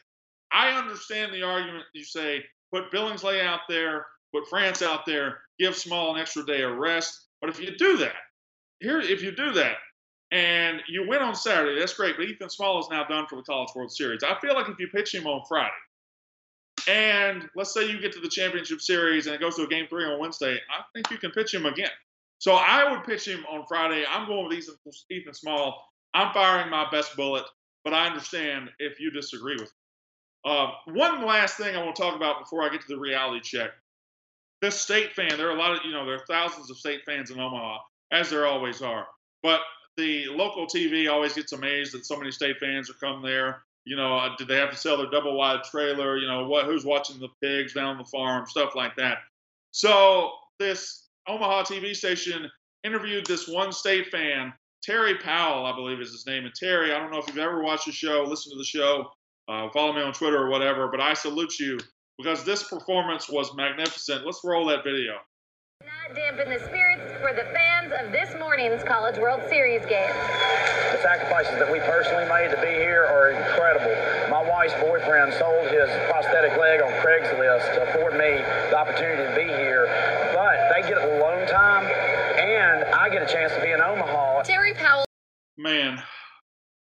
I 0.51 0.71
understand 0.77 1.33
the 1.33 1.43
argument 1.43 1.83
you 1.93 2.03
say. 2.03 2.43
Put 2.71 2.91
Billingsley 2.91 3.43
out 3.43 3.61
there 3.67 4.05
put 4.35 4.47
France 4.49 4.81
out 4.81 5.05
there, 5.05 5.39
give 5.59 5.75
Small 5.75 6.15
an 6.15 6.21
extra 6.21 6.45
day 6.45 6.61
of 6.61 6.75
rest. 6.77 7.27
But 7.41 7.49
if 7.49 7.59
you 7.59 7.75
do 7.77 7.97
that, 7.97 8.15
here, 8.79 8.99
if 8.99 9.21
you 9.21 9.31
do 9.31 9.51
that, 9.53 9.77
and 10.31 10.81
you 10.87 11.07
win 11.07 11.21
on 11.21 11.35
Saturday, 11.35 11.79
that's 11.79 11.93
great. 11.93 12.17
But 12.17 12.25
Ethan 12.25 12.49
Small 12.49 12.79
is 12.79 12.87
now 12.89 13.03
done 13.05 13.27
for 13.27 13.35
the 13.35 13.43
College 13.43 13.69
World 13.75 13.91
Series. 13.91 14.23
I 14.23 14.37
feel 14.39 14.53
like 14.53 14.69
if 14.69 14.79
you 14.79 14.87
pitch 14.87 15.13
him 15.13 15.27
on 15.27 15.43
Friday, 15.47 15.71
and 16.87 17.47
let's 17.55 17.73
say 17.73 17.89
you 17.89 17.99
get 17.99 18.11
to 18.13 18.19
the 18.19 18.29
championship 18.29 18.81
series 18.81 19.25
and 19.25 19.35
it 19.35 19.41
goes 19.41 19.55
to 19.55 19.63
a 19.63 19.67
game 19.67 19.87
three 19.87 20.05
on 20.05 20.19
Wednesday, 20.19 20.55
I 20.55 20.83
think 20.93 21.09
you 21.09 21.17
can 21.17 21.31
pitch 21.31 21.53
him 21.53 21.65
again. 21.65 21.89
So 22.39 22.53
I 22.53 22.91
would 22.91 23.03
pitch 23.03 23.27
him 23.27 23.45
on 23.49 23.65
Friday. 23.67 24.03
I'm 24.07 24.27
going 24.27 24.47
with 24.47 24.57
Ethan, 24.57 24.75
Ethan 25.09 25.33
Small. 25.33 25.83
I'm 26.13 26.33
firing 26.33 26.69
my 26.69 26.87
best 26.91 27.15
bullet, 27.15 27.45
but 27.83 27.93
I 27.93 28.07
understand 28.07 28.69
if 28.79 28.99
you 28.99 29.11
disagree 29.11 29.55
with 29.55 29.63
me. 29.63 30.51
Uh, 30.51 30.71
one 30.93 31.25
last 31.25 31.57
thing 31.57 31.75
I 31.75 31.83
want 31.83 31.95
to 31.95 32.01
talk 32.01 32.15
about 32.15 32.39
before 32.39 32.63
I 32.63 32.69
get 32.69 32.81
to 32.81 32.87
the 32.87 32.99
reality 32.99 33.41
check. 33.41 33.71
This 34.65 34.81
state 34.81 35.13
fan, 35.13 35.37
there 35.37 35.47
are 35.47 35.55
a 35.55 35.59
lot 35.59 35.73
of, 35.73 35.85
you 35.85 35.91
know, 35.91 36.07
there 36.07 36.15
are 36.15 36.25
thousands 36.27 36.71
of 36.71 36.77
state 36.77 37.01
fans 37.05 37.29
in 37.29 37.39
Omaha, 37.39 37.77
as 38.11 38.31
there 38.31 38.47
always 38.47 38.81
are. 38.81 39.05
But 39.43 39.61
the 39.95 40.25
local 40.25 40.65
TV 40.65 41.07
always 41.07 41.33
gets 41.33 41.51
amazed 41.51 41.93
that 41.93 42.03
so 42.03 42.17
many 42.17 42.31
state 42.31 42.57
fans 42.59 42.89
are 42.89 42.95
come 42.95 43.21
there. 43.21 43.61
You 43.83 43.95
know, 43.95 44.17
uh, 44.17 44.35
did 44.37 44.47
they 44.47 44.57
have 44.57 44.71
to 44.71 44.75
sell 44.75 44.97
their 44.97 45.11
double 45.11 45.37
wide 45.37 45.63
trailer? 45.65 46.17
You 46.17 46.27
know, 46.27 46.47
what? 46.47 46.65
Who's 46.65 46.83
watching 46.83 47.19
the 47.19 47.27
pigs 47.43 47.73
down 47.73 47.89
on 47.89 47.97
the 47.99 48.05
farm? 48.05 48.47
Stuff 48.47 48.73
like 48.73 48.95
that. 48.95 49.19
So 49.69 50.31
this 50.57 51.09
Omaha 51.27 51.65
TV 51.65 51.95
station 51.95 52.49
interviewed 52.83 53.27
this 53.27 53.47
one 53.47 53.71
state 53.71 54.07
fan, 54.07 54.51
Terry 54.81 55.19
Powell, 55.19 55.67
I 55.67 55.75
believe 55.75 56.01
is 56.01 56.11
his 56.11 56.25
name. 56.25 56.43
And 56.45 56.55
Terry, 56.55 56.91
I 56.91 56.97
don't 56.97 57.11
know 57.11 57.19
if 57.19 57.27
you've 57.27 57.37
ever 57.37 57.61
watched 57.61 57.85
the 57.85 57.91
show, 57.91 58.23
listened 58.23 58.53
to 58.53 58.57
the 58.57 58.63
show, 58.63 59.11
uh, 59.47 59.69
follow 59.69 59.93
me 59.93 60.01
on 60.01 60.11
Twitter 60.11 60.43
or 60.43 60.49
whatever, 60.49 60.87
but 60.87 60.99
I 60.99 61.13
salute 61.13 61.59
you 61.59 61.77
because 62.17 62.43
this 62.43 62.63
performance 62.63 63.29
was 63.29 63.53
magnificent. 63.55 64.25
Let's 64.25 64.41
roll 64.43 64.65
that 64.67 64.83
video. 64.83 65.13
Not 65.83 66.15
dampen 66.15 66.49
the 66.49 66.59
spirits 66.59 67.11
for 67.19 67.33
the 67.33 67.43
fans 67.51 67.91
of 67.99 68.11
this 68.11 68.33
morning's 68.39 68.83
College 68.83 69.17
World 69.17 69.41
Series 69.49 69.85
game. 69.85 70.13
The 70.91 71.01
sacrifices 71.01 71.59
that 71.59 71.69
we 71.69 71.79
personally 71.79 72.25
made 72.25 72.55
to 72.55 72.61
be 72.61 72.71
here 72.71 73.03
are 73.03 73.31
incredible. 73.31 73.91
My 74.31 74.41
wife's 74.41 74.73
boyfriend 74.79 75.33
sold 75.33 75.67
his 75.67 75.89
prosthetic 76.09 76.57
leg 76.57 76.81
on 76.81 76.91
Craigslist 77.03 77.75
to 77.75 77.89
afford 77.89 78.13
me 78.13 78.39
the 78.71 78.77
opportunity 78.77 79.27
to 79.27 79.35
be 79.35 79.51
here, 79.51 79.85
but 80.33 80.71
they 80.71 80.87
get 80.87 80.97
alone 80.97 81.45
time, 81.47 81.85
and 82.39 82.85
I 82.95 83.09
get 83.09 83.21
a 83.21 83.31
chance 83.31 83.51
to 83.53 83.61
be 83.61 83.71
in 83.71 83.81
Omaha. 83.81 84.43
Terry 84.43 84.73
Powell. 84.73 85.05
Man, 85.57 86.01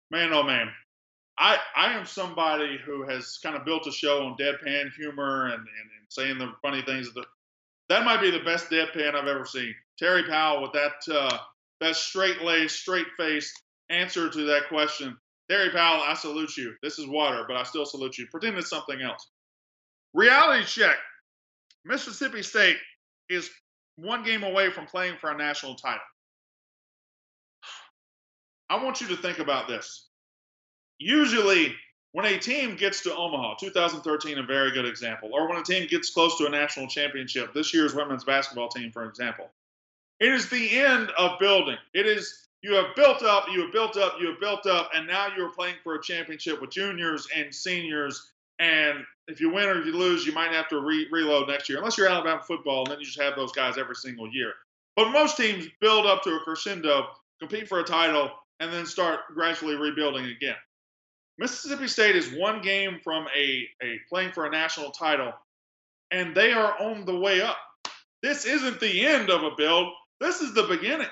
man, 0.09 0.31
oh 0.31 0.43
man. 0.43 0.69
I, 1.85 1.93
am 1.93 2.05
somebody 2.05 2.77
who 2.83 3.03
has 3.03 3.37
kind 3.43 3.55
of 3.55 3.65
built 3.65 3.87
a 3.87 3.91
show 3.91 4.25
on 4.25 4.37
deadpan 4.37 4.91
humor 4.93 5.45
and, 5.45 5.53
and, 5.53 5.59
and 5.59 6.07
saying 6.09 6.37
the 6.37 6.51
funny 6.61 6.81
things. 6.81 7.13
That, 7.13 7.25
that 7.89 8.05
might 8.05 8.21
be 8.21 8.31
the 8.31 8.39
best 8.39 8.69
deadpan 8.69 9.15
I've 9.15 9.27
ever 9.27 9.45
seen. 9.45 9.73
Terry 9.97 10.23
Powell 10.23 10.61
with 10.61 10.73
that 10.73 11.13
uh, 11.13 11.37
that 11.81 11.95
straight 11.95 12.41
laced, 12.41 12.79
straight 12.79 13.07
faced 13.17 13.61
answer 13.89 14.29
to 14.29 14.45
that 14.45 14.67
question. 14.67 15.15
Terry 15.49 15.69
Powell, 15.69 16.01
I 16.01 16.15
salute 16.15 16.57
you. 16.57 16.73
This 16.81 16.97
is 16.97 17.07
water, 17.07 17.45
but 17.47 17.55
I 17.55 17.63
still 17.63 17.85
salute 17.85 18.17
you. 18.17 18.27
Pretend 18.31 18.57
it's 18.57 18.69
something 18.69 19.01
else. 19.01 19.29
Reality 20.13 20.65
check. 20.65 20.95
Mississippi 21.85 22.41
State 22.41 22.77
is 23.29 23.51
one 23.97 24.23
game 24.23 24.43
away 24.43 24.71
from 24.71 24.87
playing 24.87 25.17
for 25.21 25.29
a 25.29 25.37
national 25.37 25.75
title. 25.75 25.99
I 28.69 28.83
want 28.83 29.01
you 29.01 29.07
to 29.09 29.17
think 29.17 29.37
about 29.37 29.67
this 29.67 30.07
usually 30.99 31.75
when 32.11 32.25
a 32.25 32.37
team 32.37 32.75
gets 32.75 33.01
to 33.01 33.13
Omaha, 33.13 33.55
2013, 33.55 34.37
a 34.37 34.43
very 34.43 34.71
good 34.71 34.85
example, 34.85 35.29
or 35.33 35.49
when 35.49 35.57
a 35.57 35.63
team 35.63 35.87
gets 35.87 36.09
close 36.09 36.37
to 36.37 36.45
a 36.45 36.49
national 36.49 36.87
championship, 36.87 37.53
this 37.53 37.73
year's 37.73 37.93
women's 37.93 38.23
basketball 38.23 38.69
team, 38.69 38.91
for 38.91 39.03
example, 39.03 39.49
it 40.19 40.31
is 40.31 40.49
the 40.49 40.77
end 40.77 41.11
of 41.17 41.39
building. 41.39 41.77
It 41.93 42.05
is 42.05 42.47
you 42.61 42.73
have 42.75 42.95
built 42.95 43.21
up, 43.21 43.47
you 43.51 43.61
have 43.61 43.71
built 43.73 43.97
up, 43.97 44.15
you 44.19 44.27
have 44.27 44.39
built 44.39 44.65
up, 44.65 44.89
and 44.95 45.05
now 45.05 45.27
you're 45.35 45.51
playing 45.51 45.75
for 45.83 45.95
a 45.95 46.01
championship 46.01 46.61
with 46.61 46.71
juniors 46.71 47.27
and 47.35 47.53
seniors. 47.53 48.31
And 48.59 49.03
if 49.27 49.41
you 49.41 49.51
win 49.51 49.65
or 49.65 49.79
if 49.79 49.85
you 49.85 49.95
lose, 49.95 50.25
you 50.25 50.31
might 50.31 50.51
have 50.51 50.69
to 50.69 50.79
re- 50.79 51.07
reload 51.11 51.49
next 51.49 51.67
year, 51.67 51.77
unless 51.77 51.97
you're 51.97 52.07
Alabama 52.07 52.41
football, 52.41 52.85
and 52.85 52.91
then 52.91 52.99
you 52.99 53.05
just 53.05 53.21
have 53.21 53.35
those 53.35 53.51
guys 53.51 53.77
every 53.77 53.95
single 53.95 54.27
year. 54.33 54.53
But 54.95 55.11
most 55.11 55.35
teams 55.35 55.67
build 55.81 56.05
up 56.05 56.23
to 56.23 56.29
a 56.31 56.39
crescendo, 56.39 57.09
compete 57.39 57.67
for 57.67 57.81
a 57.81 57.83
title, 57.83 58.31
and 58.61 58.71
then 58.71 58.85
start 58.85 59.19
gradually 59.33 59.75
rebuilding 59.75 60.25
again. 60.25 60.55
Mississippi 61.37 61.87
State 61.87 62.15
is 62.15 62.33
one 62.33 62.61
game 62.61 62.99
from 63.03 63.27
a, 63.35 63.67
a 63.83 63.99
playing 64.09 64.31
for 64.31 64.45
a 64.45 64.49
national 64.49 64.91
title, 64.91 65.33
and 66.11 66.33
they 66.35 66.53
are 66.53 66.79
on 66.81 67.05
the 67.05 67.17
way 67.17 67.41
up. 67.41 67.57
This 68.23 68.45
isn't 68.45 68.79
the 68.79 69.05
end 69.05 69.29
of 69.29 69.43
a 69.43 69.51
build. 69.57 69.91
This 70.19 70.41
is 70.41 70.53
the 70.53 70.63
beginning. 70.63 71.07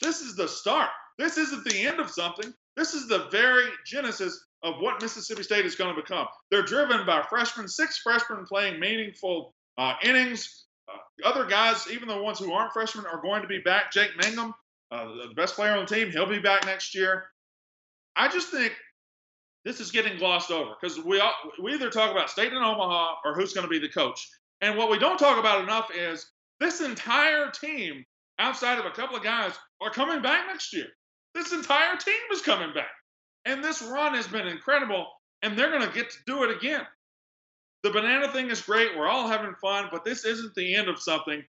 This 0.00 0.20
is 0.20 0.36
the 0.36 0.48
start. 0.48 0.90
This 1.18 1.36
isn't 1.38 1.64
the 1.64 1.86
end 1.86 1.98
of 1.98 2.10
something. 2.10 2.52
This 2.76 2.94
is 2.94 3.08
the 3.08 3.28
very 3.30 3.64
genesis 3.84 4.44
of 4.62 4.74
what 4.80 5.02
Mississippi 5.02 5.42
State 5.42 5.66
is 5.66 5.74
going 5.74 5.94
to 5.94 6.00
become. 6.00 6.26
They're 6.50 6.62
driven 6.62 7.04
by 7.06 7.22
freshmen, 7.22 7.68
six 7.68 7.98
freshmen 7.98 8.44
playing 8.46 8.78
meaningful 8.78 9.54
uh, 9.78 9.94
innings. 10.02 10.66
Uh, 10.88 11.28
other 11.28 11.46
guys, 11.46 11.86
even 11.90 12.08
the 12.08 12.20
ones 12.20 12.38
who 12.38 12.52
aren't 12.52 12.72
freshmen, 12.72 13.06
are 13.06 13.20
going 13.20 13.42
to 13.42 13.48
be 13.48 13.58
back. 13.58 13.92
Jake 13.92 14.10
Mangum, 14.20 14.54
uh, 14.90 15.06
the 15.28 15.34
best 15.34 15.56
player 15.56 15.72
on 15.72 15.86
the 15.86 15.94
team, 15.94 16.10
he'll 16.10 16.26
be 16.26 16.38
back 16.38 16.64
next 16.66 16.94
year. 16.94 17.24
I 18.14 18.28
just 18.28 18.50
think 18.50 18.72
this 19.66 19.80
is 19.80 19.90
getting 19.90 20.16
glossed 20.16 20.52
over 20.52 20.70
because 20.80 20.98
we 21.04 21.18
all, 21.18 21.34
we 21.60 21.74
either 21.74 21.90
talk 21.90 22.12
about 22.12 22.30
state 22.30 22.52
in 22.52 22.58
Omaha 22.58 23.16
or 23.24 23.34
who's 23.34 23.52
going 23.52 23.66
to 23.66 23.70
be 23.70 23.80
the 23.80 23.88
coach. 23.88 24.30
And 24.60 24.78
what 24.78 24.88
we 24.88 24.98
don't 24.98 25.18
talk 25.18 25.38
about 25.38 25.60
enough 25.60 25.90
is 25.92 26.30
this 26.60 26.80
entire 26.80 27.50
team, 27.50 28.04
outside 28.38 28.78
of 28.78 28.86
a 28.86 28.92
couple 28.92 29.16
of 29.16 29.24
guys, 29.24 29.54
are 29.80 29.90
coming 29.90 30.22
back 30.22 30.46
next 30.46 30.72
year. 30.72 30.86
This 31.34 31.52
entire 31.52 31.96
team 31.96 32.14
is 32.32 32.42
coming 32.42 32.72
back. 32.74 32.92
And 33.44 33.62
this 33.62 33.82
run 33.82 34.14
has 34.14 34.28
been 34.28 34.46
incredible, 34.46 35.08
and 35.42 35.58
they're 35.58 35.70
going 35.70 35.86
to 35.86 35.94
get 35.94 36.10
to 36.10 36.18
do 36.26 36.44
it 36.44 36.56
again. 36.56 36.82
The 37.82 37.90
banana 37.90 38.32
thing 38.32 38.50
is 38.50 38.60
great. 38.60 38.96
We're 38.96 39.08
all 39.08 39.28
having 39.28 39.54
fun, 39.60 39.88
but 39.90 40.04
this 40.04 40.24
isn't 40.24 40.54
the 40.54 40.76
end 40.76 40.88
of 40.88 41.00
something. 41.00 41.42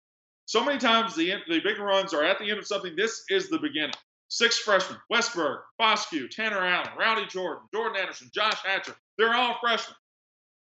So 0.46 0.66
many 0.66 0.80
times 0.80 1.16
the, 1.16 1.36
the 1.48 1.60
big 1.60 1.78
runs 1.78 2.16
are 2.16 2.24
at 2.24 2.40
the 2.40 2.50
end 2.50 2.58
of 2.58 2.66
something. 2.66 2.96
This 2.96 3.24
is 3.30 3.48
the 3.50 3.60
beginning. 3.60 3.94
Six 4.30 4.58
freshmen 4.58 5.00
Westburg, 5.12 5.60
Foscue, 5.80 6.30
Tanner 6.30 6.66
Allen, 6.66 6.90
Rowdy 6.98 7.26
Jordan, 7.28 7.64
Jordan 7.74 8.02
Anderson, 8.02 8.30
Josh 8.34 8.62
Hatcher. 8.64 8.96
They're 9.18 9.34
all 9.34 9.58
freshmen. 9.62 9.96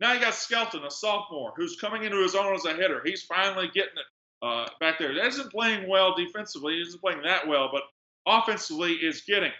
Now 0.00 0.14
you 0.14 0.20
got 0.20 0.34
Skelton, 0.34 0.84
a 0.84 0.90
sophomore, 0.90 1.52
who's 1.56 1.76
coming 1.80 2.02
into 2.02 2.22
his 2.22 2.34
own 2.34 2.54
as 2.54 2.64
a 2.64 2.74
hitter. 2.74 3.02
He's 3.04 3.22
finally 3.22 3.70
getting 3.72 3.96
it 3.96 4.44
uh, 4.44 4.66
back 4.80 4.98
there. 4.98 5.12
He 5.12 5.20
isn't 5.20 5.52
playing 5.52 5.88
well 5.88 6.14
defensively. 6.14 6.74
He 6.74 6.80
isn't 6.80 7.00
playing 7.00 7.22
that 7.22 7.46
well, 7.46 7.70
but 7.72 7.84
offensively 8.26 8.94
is 8.94 9.22
getting. 9.22 9.52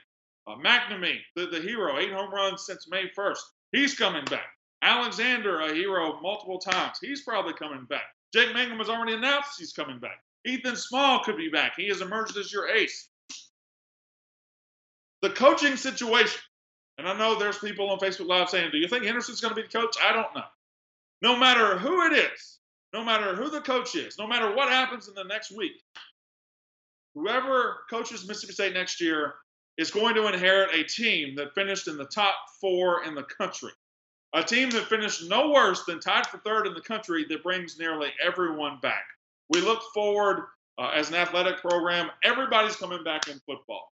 Uh, 0.49 0.57
MacNamee, 0.57 1.21
the, 1.37 1.47
the 1.47 1.61
hero, 1.61 1.99
eight 2.01 2.13
home 2.13 2.35
runs 2.35 2.67
since 2.67 2.89
May 2.89 3.05
1st. 3.17 3.39
He's 3.71 3.95
coming 3.95 4.25
back. 4.25 4.49
Alexander, 4.83 5.61
a 5.61 5.73
hero 5.73 6.21
multiple 6.21 6.59
times. 6.59 6.99
He's 7.01 7.23
probably 7.23 7.53
coming 7.53 7.85
back. 7.85 8.07
Jake 8.35 8.53
Mangum 8.53 8.79
has 8.79 8.89
already 8.89 9.15
announced 9.15 9.59
he's 9.59 9.73
coming 9.73 10.01
back. 10.01 10.19
Ethan 10.45 10.75
Small 10.75 11.23
could 11.23 11.37
be 11.37 11.49
back. 11.49 11.75
He 11.77 11.87
has 11.87 12.01
emerged 12.01 12.37
as 12.37 12.53
your 12.53 12.69
ace. 12.69 13.09
The 15.23 15.31
coaching 15.31 15.77
situation, 15.77 16.41
and 16.99 17.09
I 17.09 17.17
know 17.17 17.39
there's 17.39 17.59
people 17.59 17.91
on 17.91 17.99
Facebook 17.99 18.27
Live 18.27 18.51
saying, 18.51 18.71
Do 18.73 18.79
you 18.79 18.89
think 18.89 19.05
Henderson's 19.05 19.41
going 19.41 19.55
to 19.55 19.61
be 19.61 19.67
the 19.67 19.79
coach? 19.79 19.97
I 20.05 20.13
don't 20.13 20.35
know. 20.35 20.45
No 21.23 21.37
matter 21.37 21.79
who 21.79 22.05
it 22.07 22.13
is, 22.13 22.59
no 22.93 23.05
matter 23.05 23.35
who 23.35 23.49
the 23.49 23.61
coach 23.61 23.95
is, 23.95 24.19
no 24.19 24.27
matter 24.27 24.55
what 24.55 24.69
happens 24.69 25.09
in 25.09 25.15
the 25.15 25.25
next 25.25 25.53
week, 25.53 25.81
whoever 27.15 27.79
coaches 27.89 28.27
Mississippi 28.27 28.53
State 28.53 28.75
next 28.75 29.01
year 29.01 29.35
is 29.79 29.91
going 29.91 30.15
to 30.17 30.27
inherit 30.27 30.75
a 30.75 30.85
team 30.85 31.37
that 31.37 31.55
finished 31.55 31.89
in 31.89 31.97
the 31.97 32.07
top 32.07 32.35
four 32.61 33.05
in 33.05 33.15
the 33.15 33.23
country. 33.23 33.71
A 34.35 34.43
team 34.43 34.71
that 34.71 34.87
finished 34.87 35.29
no 35.29 35.51
worse 35.51 35.85
than 35.85 36.01
tied 36.01 36.27
for 36.27 36.39
third 36.39 36.67
in 36.67 36.75
the 36.75 36.81
country 36.81 37.25
that 37.29 37.43
brings 37.43 37.79
nearly 37.79 38.11
everyone 38.23 38.79
back. 38.83 39.05
We 39.51 39.61
look 39.61 39.83
forward 39.95 40.45
uh, 40.79 40.91
as 40.95 41.11
an 41.11 41.17
athletic 41.17 41.59
program, 41.59 42.11
everybody's 42.25 42.77
coming 42.77 43.05
back 43.05 43.29
in 43.29 43.39
football. 43.47 43.92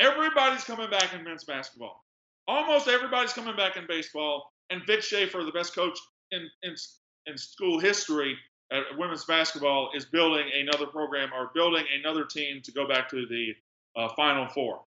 Everybody's 0.00 0.64
coming 0.64 0.90
back 0.90 1.12
in 1.14 1.22
men's 1.22 1.44
basketball. 1.44 2.04
Almost 2.48 2.88
everybody's 2.88 3.32
coming 3.32 3.54
back 3.54 3.76
in 3.76 3.86
baseball. 3.86 4.50
And 4.70 4.82
Vic 4.86 5.02
Schaefer, 5.02 5.44
the 5.44 5.52
best 5.52 5.74
coach 5.74 5.98
in, 6.30 6.48
in, 6.62 6.74
in 7.26 7.36
school 7.36 7.78
history 7.78 8.36
at 8.72 8.82
women's 8.96 9.24
basketball, 9.24 9.90
is 9.94 10.06
building 10.06 10.46
another 10.54 10.86
program 10.86 11.30
or 11.34 11.50
building 11.54 11.84
another 12.02 12.24
team 12.24 12.62
to 12.62 12.72
go 12.72 12.88
back 12.88 13.10
to 13.10 13.26
the 13.26 13.52
uh, 13.96 14.08
Final 14.16 14.48
Four. 14.48 14.80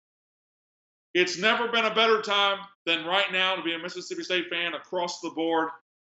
It's 1.14 1.38
never 1.38 1.68
been 1.68 1.84
a 1.84 1.94
better 1.94 2.22
time 2.22 2.58
than 2.86 3.04
right 3.04 3.30
now 3.30 3.54
to 3.54 3.62
be 3.62 3.74
a 3.74 3.78
Mississippi 3.78 4.22
State 4.22 4.48
fan 4.48 4.72
across 4.74 5.20
the 5.20 5.30
board. 5.30 5.68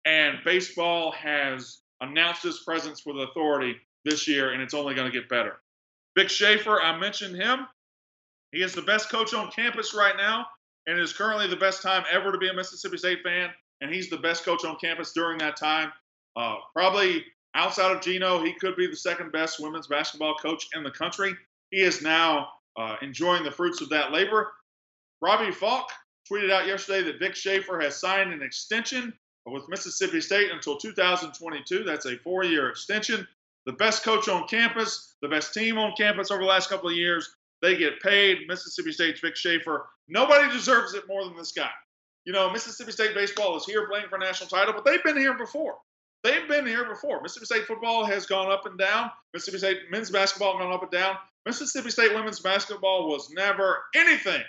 And 0.06 0.38
baseball 0.46 1.12
has 1.12 1.82
announced 2.00 2.46
its 2.46 2.64
presence 2.64 3.06
with 3.06 3.18
authority 3.18 3.76
this 4.06 4.28
year, 4.28 4.54
and 4.54 4.62
it's 4.62 4.74
only 4.74 4.94
going 4.94 5.12
to 5.12 5.20
get 5.20 5.28
better. 5.28 5.60
Vic 6.18 6.30
Schaefer, 6.30 6.82
I 6.82 6.98
mentioned 6.98 7.36
him. 7.36 7.68
He 8.56 8.64
is 8.64 8.74
the 8.74 8.82
best 8.82 9.10
coach 9.10 9.34
on 9.34 9.52
campus 9.52 9.94
right 9.94 10.16
now, 10.16 10.46
and 10.88 10.98
it 10.98 11.04
is 11.04 11.12
currently 11.12 11.46
the 11.46 11.58
best 11.58 11.82
time 11.82 12.06
ever 12.10 12.32
to 12.32 12.38
be 12.38 12.48
a 12.48 12.54
Mississippi 12.54 12.96
State 12.96 13.22
fan. 13.22 13.50
And 13.82 13.94
he's 13.94 14.10
the 14.10 14.18
best 14.18 14.46
coach 14.46 14.64
on 14.64 14.78
campus 14.78 15.12
during 15.12 15.38
that 15.40 15.58
time. 15.58 15.92
Uh, 16.38 16.56
probably 16.74 17.26
outside 17.54 17.94
of 17.94 18.02
Geno, 18.02 18.42
he 18.42 18.54
could 18.54 18.78
be 18.78 18.88
the 18.88 18.96
second 18.96 19.34
best 19.34 19.60
women's 19.60 19.88
basketball 19.88 20.36
coach 20.36 20.70
in 20.74 20.84
the 20.84 20.92
country. 20.92 21.36
He 21.72 21.82
is 21.82 22.02
now 22.02 22.48
uh, 22.78 22.96
enjoying 23.02 23.44
the 23.44 23.52
fruits 23.52 23.82
of 23.82 23.90
that 23.90 24.14
labor. 24.14 24.54
Robbie 25.22 25.52
Falk 25.52 25.90
tweeted 26.32 26.50
out 26.50 26.66
yesterday 26.66 27.02
that 27.04 27.20
Vic 27.20 27.36
Schaefer 27.36 27.82
has 27.82 28.00
signed 28.00 28.32
an 28.32 28.42
extension 28.42 29.12
with 29.46 29.68
Mississippi 29.68 30.22
State 30.22 30.52
until 30.52 30.78
2022. 30.78 31.84
That's 31.84 32.06
a 32.06 32.18
four 32.20 32.46
year 32.46 32.70
extension. 32.70 33.28
The 33.66 33.74
best 33.74 34.04
coach 34.04 34.30
on 34.30 34.48
campus, 34.48 35.16
the 35.22 35.28
best 35.28 35.54
team 35.54 35.78
on 35.78 35.94
campus 35.98 36.32
over 36.32 36.42
the 36.42 36.48
last 36.48 36.70
couple 36.70 36.88
of 36.88 36.96
years, 36.96 37.36
they 37.62 37.78
get 37.78 38.00
paid. 38.02 38.48
Mississippi 38.48 38.92
State's 38.92 39.20
Vic 39.22 39.36
Schaefer. 39.36 39.88
Nobody 40.08 40.52
deserves 40.52 40.94
it 40.94 41.04
more 41.08 41.26
than 41.26 41.36
this 41.38 41.52
guy. 41.52 41.70
you 42.26 42.34
know, 42.34 42.50
Mississippi 42.50 42.92
State 42.92 43.14
baseball 43.16 43.56
is 43.58 43.66
here 43.66 43.88
playing 43.88 44.08
for 44.10 44.16
a 44.18 44.20
national 44.20 44.50
title, 44.50 44.74
but 44.74 44.84
they've 44.86 45.04
been 45.04 45.18
here 45.18 45.38
before. 45.38 45.76
They've 46.24 46.48
been 46.48 46.66
here 46.66 46.86
before. 46.86 47.22
Mississippi 47.22 47.46
State 47.46 47.68
football 47.68 48.04
has 48.06 48.26
gone 48.26 48.52
up 48.52 48.66
and 48.66 48.78
down. 48.80 49.12
Mississippi 49.34 49.60
State 49.60 49.78
men's 49.92 50.10
basketball 50.10 50.58
gone 50.58 50.74
up 50.74 50.82
and 50.82 50.92
down. 50.92 51.18
Mississippi 51.46 51.92
State 51.92 52.16
women's 52.16 52.40
basketball 52.40 53.08
was 53.10 53.30
never 53.32 53.84
anything 53.96 54.42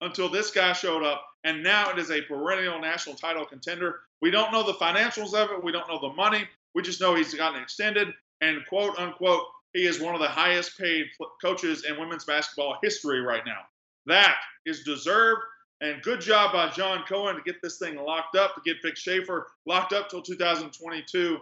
until 0.00 0.28
this 0.28 0.50
guy 0.50 0.72
showed 0.72 1.04
up, 1.04 1.24
and 1.44 1.62
now 1.62 1.90
it 1.90 1.98
is 1.98 2.10
a 2.10 2.22
perennial 2.22 2.80
national 2.80 3.14
title 3.14 3.44
contender. 3.44 4.00
We 4.20 4.30
don't 4.32 4.50
know 4.52 4.64
the 4.64 4.74
financials 4.74 5.34
of 5.34 5.50
it. 5.50 5.62
We 5.62 5.70
don't 5.72 5.88
know 5.88 6.00
the 6.00 6.14
money. 6.14 6.48
We 6.74 6.82
just 6.82 7.00
know 7.00 7.14
he's 7.14 7.34
gotten 7.34 7.62
extended, 7.62 8.08
and 8.40 8.66
quote 8.68 8.98
unquote, 8.98 9.44
he 9.72 9.86
is 9.86 10.00
one 10.00 10.14
of 10.14 10.20
the 10.20 10.28
highest 10.28 10.78
paid 10.78 11.06
coaches 11.42 11.84
in 11.88 11.98
women's 11.98 12.24
basketball 12.24 12.78
history 12.82 13.20
right 13.20 13.44
now. 13.46 13.60
That 14.06 14.36
is 14.66 14.82
deserved. 14.82 15.40
And 15.82 16.02
good 16.02 16.20
job 16.20 16.52
by 16.52 16.68
John 16.70 17.04
Cohen 17.08 17.36
to 17.36 17.42
get 17.42 17.62
this 17.62 17.78
thing 17.78 17.96
locked 17.96 18.36
up, 18.36 18.54
to 18.54 18.60
get 18.64 18.82
Vic 18.82 18.96
Schaefer 18.96 19.46
locked 19.64 19.94
up 19.94 20.10
till 20.10 20.20
2022. 20.20 21.38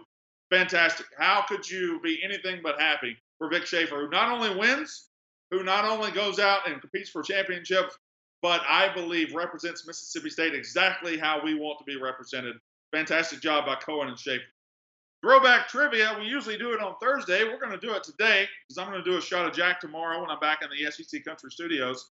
Fantastic. 0.49 1.05
How 1.17 1.43
could 1.47 1.69
you 1.69 1.99
be 2.01 2.21
anything 2.23 2.61
but 2.63 2.79
happy 2.79 3.17
for 3.37 3.49
Vic 3.49 3.65
Schaefer, 3.65 3.97
who 3.97 4.09
not 4.09 4.31
only 4.31 4.55
wins, 4.55 5.09
who 5.51 5.63
not 5.63 5.83
only 5.83 6.11
goes 6.11 6.39
out 6.39 6.69
and 6.69 6.79
competes 6.79 7.09
for 7.09 7.21
championships, 7.21 7.97
but 8.41 8.61
I 8.67 8.93
believe 8.93 9.35
represents 9.35 9.85
Mississippi 9.85 10.29
State 10.29 10.53
exactly 10.53 11.17
how 11.17 11.41
we 11.43 11.55
want 11.55 11.79
to 11.79 11.85
be 11.85 11.97
represented. 11.97 12.55
Fantastic 12.91 13.41
job 13.41 13.65
by 13.65 13.75
Cohen 13.75 14.07
and 14.07 14.17
Schaefer. 14.17 14.43
Throwback 15.21 15.67
trivia, 15.67 16.15
we 16.17 16.25
usually 16.27 16.57
do 16.57 16.71
it 16.71 16.79
on 16.79 16.95
Thursday. 17.01 17.43
We're 17.43 17.59
going 17.59 17.77
to 17.77 17.85
do 17.85 17.93
it 17.93 18.03
today 18.03 18.47
because 18.67 18.77
I'm 18.77 18.89
going 18.89 19.03
to 19.03 19.09
do 19.09 19.17
a 19.17 19.21
shot 19.21 19.45
of 19.45 19.53
Jack 19.53 19.81
tomorrow 19.81 20.21
when 20.21 20.29
I'm 20.29 20.39
back 20.39 20.59
in 20.61 20.69
the 20.69 20.89
SEC 20.91 21.25
Country 21.25 21.51
Studios. 21.51 22.11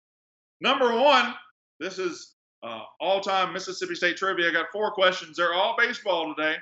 Number 0.60 0.94
one, 0.94 1.34
this 1.79 1.98
is 1.98 2.36
uh, 2.62 2.82
all 3.00 3.22
time 3.22 3.53
Mississippi 3.53 3.96
State 3.96 4.18
trivia. 4.18 4.50
I 4.50 4.51
got 4.51 4.65
four 4.74 4.91
questions. 4.91 5.38
They're 5.38 5.53
all 5.53 5.75
baseball 5.77 6.34
today. 6.36 6.58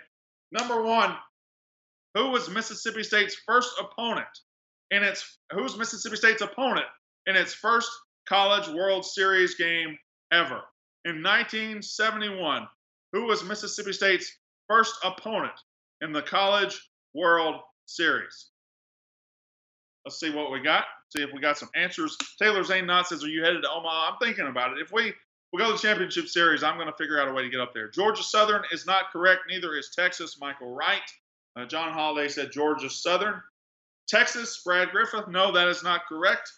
Number 0.52 0.84
one, 0.84 1.16
who 2.14 2.30
was 2.30 2.50
Mississippi 2.50 3.02
State's 3.02 3.36
first 3.48 3.72
opponent 3.80 4.28
in 4.92 5.04
its 5.04 5.40
who's 5.52 5.76
Mississippi 5.76 6.18
State's 6.18 6.44
opponent 6.44 6.86
in 7.26 7.36
its 7.36 7.54
first 7.54 7.90
college 8.30 8.68
World 8.68 9.06
Series 9.06 9.56
game 9.56 9.98
ever? 10.32 10.62
In 11.06 11.24
1971, 11.24 12.68
who 13.14 13.26
was 13.26 13.44
Mississippi 13.44 13.94
State's 13.94 14.32
first 14.68 14.94
opponent 15.04 15.54
in 16.02 16.12
the 16.12 16.22
College 16.22 16.90
World 17.14 17.62
Series? 17.86 18.50
Let's 20.06 20.20
see 20.20 20.30
what 20.30 20.52
we 20.52 20.62
got. 20.62 20.86
See 21.16 21.22
if 21.22 21.32
we 21.34 21.42
got 21.42 21.58
some 21.58 21.70
answers. 21.76 22.18
Taylor 22.42 22.64
Zane 22.64 22.86
Knott 22.86 23.08
says, 23.08 23.24
Are 23.24 23.30
you 23.30 23.44
headed 23.44 23.64
to 23.64 23.70
Omaha? 23.70 24.12
I'm 24.12 24.18
thinking 24.22 24.48
about 24.48 24.74
it. 24.74 24.82
If 24.82 24.92
we 24.92 25.14
we 25.54 25.60
go 25.60 25.68
to 25.68 25.74
the 25.74 25.80
championship 25.80 26.28
series, 26.28 26.64
I'm 26.64 26.76
going 26.76 26.88
to 26.88 26.98
figure 26.98 27.20
out 27.20 27.30
a 27.30 27.34
way 27.34 27.44
to 27.44 27.50
get 27.50 27.62
up 27.62 27.74
there. 27.74 27.90
Georgia 27.90 28.24
Southern 28.24 28.64
is 28.72 28.86
not 28.86 29.12
correct. 29.12 29.42
Neither 29.50 29.76
is 29.76 29.90
Texas. 29.96 30.38
Michael 30.40 30.74
Wright. 30.74 31.02
Uh, 31.58 31.66
John 31.66 31.94
Holiday 31.94 32.28
said 32.28 32.52
Georgia 32.52 32.90
Southern. 32.90 33.42
Texas, 34.08 34.62
Brad 34.64 34.90
Griffith. 34.92 35.28
No, 35.28 35.52
that 35.52 35.68
is 35.68 35.84
not 35.84 36.02
correct. 36.08 36.52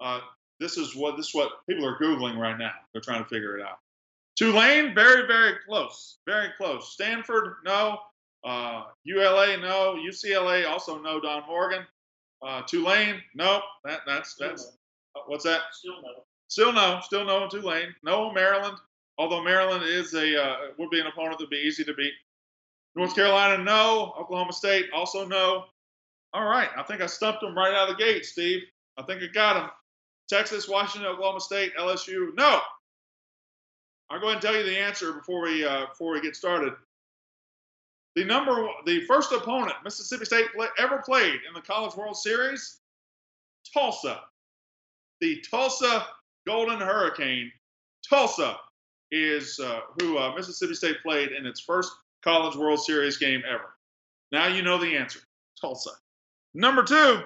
Uh, 0.00 0.20
this 0.60 0.76
is 0.76 0.94
what 0.94 1.16
this 1.16 1.28
is 1.28 1.34
what 1.34 1.50
people 1.68 1.86
are 1.86 1.98
googling 1.98 2.36
right 2.36 2.58
now. 2.58 2.72
They're 2.92 3.02
trying 3.02 3.22
to 3.22 3.28
figure 3.28 3.58
it 3.58 3.64
out. 3.64 3.78
Tulane, 4.36 4.94
very 4.94 5.26
very 5.26 5.54
close, 5.66 6.18
very 6.26 6.50
close. 6.56 6.92
Stanford, 6.92 7.54
no. 7.64 7.98
Uh, 8.44 8.84
ULA, 9.04 9.56
no. 9.58 9.96
UCLA, 9.96 10.68
also 10.68 11.00
no. 11.00 11.20
Don 11.20 11.46
Morgan. 11.46 11.86
Uh, 12.42 12.62
Tulane, 12.62 13.20
nope. 13.34 13.62
That 13.84 14.00
that's 14.06 14.34
that's 14.34 14.66
uh, 15.16 15.20
what's 15.26 15.44
that? 15.44 15.60
Still 15.72 16.02
no. 16.02 16.24
Still 16.48 16.72
no. 16.72 17.00
Still 17.02 17.24
no. 17.24 17.48
Tulane, 17.48 17.94
no. 18.02 18.32
Maryland, 18.32 18.78
although 19.18 19.42
Maryland 19.42 19.84
is 19.84 20.14
a 20.14 20.42
uh, 20.42 20.56
would 20.78 20.90
be 20.90 21.00
an 21.00 21.06
opponent 21.06 21.38
that'd 21.38 21.50
be 21.50 21.56
easy 21.56 21.84
to 21.84 21.94
beat. 21.94 22.12
North 22.94 23.14
Carolina, 23.14 23.62
no. 23.62 24.12
Oklahoma 24.18 24.52
State, 24.52 24.86
also 24.92 25.26
no. 25.26 25.64
All 26.34 26.44
right, 26.44 26.68
I 26.76 26.82
think 26.82 27.02
I 27.02 27.06
stumped 27.06 27.42
them 27.42 27.56
right 27.56 27.74
out 27.74 27.90
of 27.90 27.96
the 27.96 28.02
gate, 28.02 28.24
Steve. 28.24 28.62
I 28.98 29.02
think 29.02 29.22
I 29.22 29.26
got 29.26 29.54
them. 29.54 29.70
Texas, 30.28 30.68
Washington, 30.68 31.10
Oklahoma 31.10 31.40
State, 31.40 31.72
LSU, 31.78 32.34
no. 32.36 32.60
I'll 34.10 34.20
go 34.20 34.26
ahead 34.26 34.36
and 34.36 34.42
tell 34.42 34.56
you 34.56 34.64
the 34.64 34.78
answer 34.78 35.12
before 35.12 35.42
we 35.42 35.64
uh, 35.64 35.86
before 35.86 36.12
we 36.12 36.20
get 36.20 36.36
started. 36.36 36.74
The 38.14 38.24
number, 38.24 38.68
the 38.84 39.04
first 39.06 39.32
opponent 39.32 39.74
Mississippi 39.84 40.24
State 40.24 40.46
play, 40.54 40.68
ever 40.78 41.02
played 41.04 41.40
in 41.48 41.54
the 41.54 41.62
College 41.62 41.96
World 41.96 42.16
Series, 42.16 42.80
Tulsa. 43.72 44.20
The 45.20 45.42
Tulsa 45.50 46.06
Golden 46.46 46.80
Hurricane. 46.80 47.50
Tulsa 48.08 48.56
is 49.10 49.58
uh, 49.60 49.80
who 50.00 50.18
uh, 50.18 50.34
Mississippi 50.34 50.74
State 50.74 50.96
played 51.02 51.30
in 51.32 51.46
its 51.46 51.60
first 51.60 51.92
College 52.22 52.56
World 52.56 52.80
Series 52.80 53.16
game 53.16 53.42
ever. 53.48 53.74
Now 54.30 54.46
you 54.46 54.62
know 54.62 54.78
the 54.78 54.96
answer. 54.96 55.20
Tulsa. 55.60 55.90
Number 56.54 56.82
two, 56.82 57.22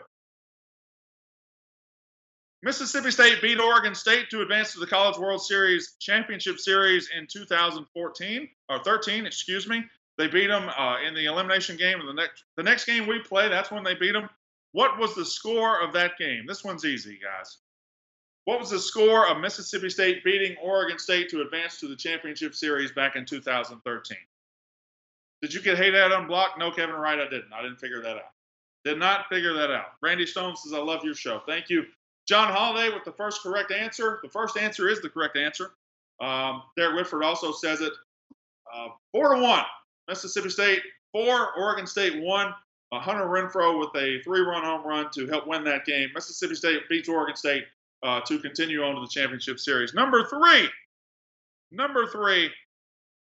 Mississippi 2.63 3.11
State 3.11 3.41
beat 3.41 3.59
Oregon 3.59 3.95
State 3.95 4.29
to 4.31 4.43
advance 4.43 4.73
to 4.73 4.81
the 4.81 4.87
College 4.87 5.19
World 5.19 5.41
Series 5.43 5.95
Championship 6.01 6.59
Series 6.59 7.09
in 7.17 7.27
2014 7.27 8.49
or 8.69 8.83
13, 8.85 9.27
excuse 9.27 9.69
me. 9.69 9.85
They 10.19 10.29
beat 10.29 10.47
them 10.47 10.71
uh, 10.77 10.97
in 11.07 11.15
the 11.15 11.27
elimination 11.27 11.77
game. 11.77 12.01
And 12.01 12.09
the 12.09 12.15
next, 12.15 12.45
the 12.57 12.63
next 12.63 12.87
game 12.87 13.07
we 13.07 13.21
play, 13.21 13.49
that's 13.49 13.71
when 13.71 13.85
they 13.85 13.95
beat 13.95 14.13
them. 14.13 14.29
What 14.73 14.99
was 14.99 15.15
the 15.15 15.25
score 15.25 15.81
of 15.81 15.93
that 15.93 16.19
game? 16.19 16.45
This 16.47 16.65
one's 16.65 16.85
easy, 16.85 17.19
guys. 17.23 17.59
What 18.45 18.61
was 18.61 18.71
the 18.71 18.79
score 18.79 19.29
of 19.29 19.41
Mississippi 19.41 19.91
State 19.91 20.23
beating 20.23 20.57
Oregon 20.63 20.99
State 20.99 21.29
to 21.31 21.43
advance 21.43 21.81
to 21.81 21.89
the 21.89 21.97
championship 21.97 22.55
series 22.55 22.93
back 22.93 23.17
in 23.17 23.25
2013? 23.25 24.17
Did 25.43 25.53
you 25.53 25.61
get 25.61 25.77
hate 25.77 25.95
out 25.95 26.13
unblocked? 26.13 26.59
No, 26.59 26.71
Kevin 26.71 26.95
Wright, 26.95 27.19
I 27.19 27.25
didn't. 27.25 27.53
I 27.53 27.63
didn't 27.63 27.79
figure 27.79 28.01
that 28.03 28.17
out. 28.17 28.33
Did 28.85 28.99
not 28.99 29.29
figure 29.29 29.53
that 29.55 29.71
out. 29.71 29.87
Randy 30.01 30.27
Stone 30.27 30.57
says, 30.57 30.73
I 30.73 30.79
love 30.79 31.05
your 31.05 31.15
show. 31.15 31.43
Thank 31.47 31.69
you. 31.69 31.85
John 32.27 32.53
Holiday 32.53 32.93
with 32.95 33.05
the 33.05 33.13
first 33.13 33.43
correct 33.43 33.73
answer. 33.73 34.21
The 34.23 34.31
first 34.31 34.57
answer 34.57 34.89
is 34.89 35.01
the 35.01 35.09
correct 35.09 35.37
answer. 35.37 35.73
Um, 36.21 36.63
Derek 36.77 36.97
Whitford 36.97 37.23
also 37.23 37.53
says 37.53 37.81
it. 37.81 37.93
Uh, 38.73 38.89
four 39.13 39.35
to 39.35 39.43
one. 39.43 39.65
Mississippi 40.09 40.51
State 40.51 40.83
four, 41.13 41.55
Oregon 41.57 41.87
State 41.87 42.23
one. 42.23 42.55
Hunter 42.93 43.25
Renfro 43.25 43.79
with 43.79 43.91
a 44.01 44.23
three-run 44.23 44.63
home 44.63 44.87
run 44.87 45.11
to 45.13 45.27
help 45.27 45.47
win 45.47 45.65
that 45.65 45.85
game. 45.85 46.09
Mississippi 46.15 46.55
State 46.55 46.89
beats 46.89 47.09
Oregon 47.11 47.37
State 47.37 47.65
uh, 48.03 48.21
to 48.21 48.39
continue 48.39 48.83
on 48.83 48.95
to 48.95 49.01
the 49.03 49.09
championship 49.09 49.59
series. 49.59 49.93
Number 49.93 50.25
three, 50.25 50.69
number 51.71 52.07
three, 52.07 52.51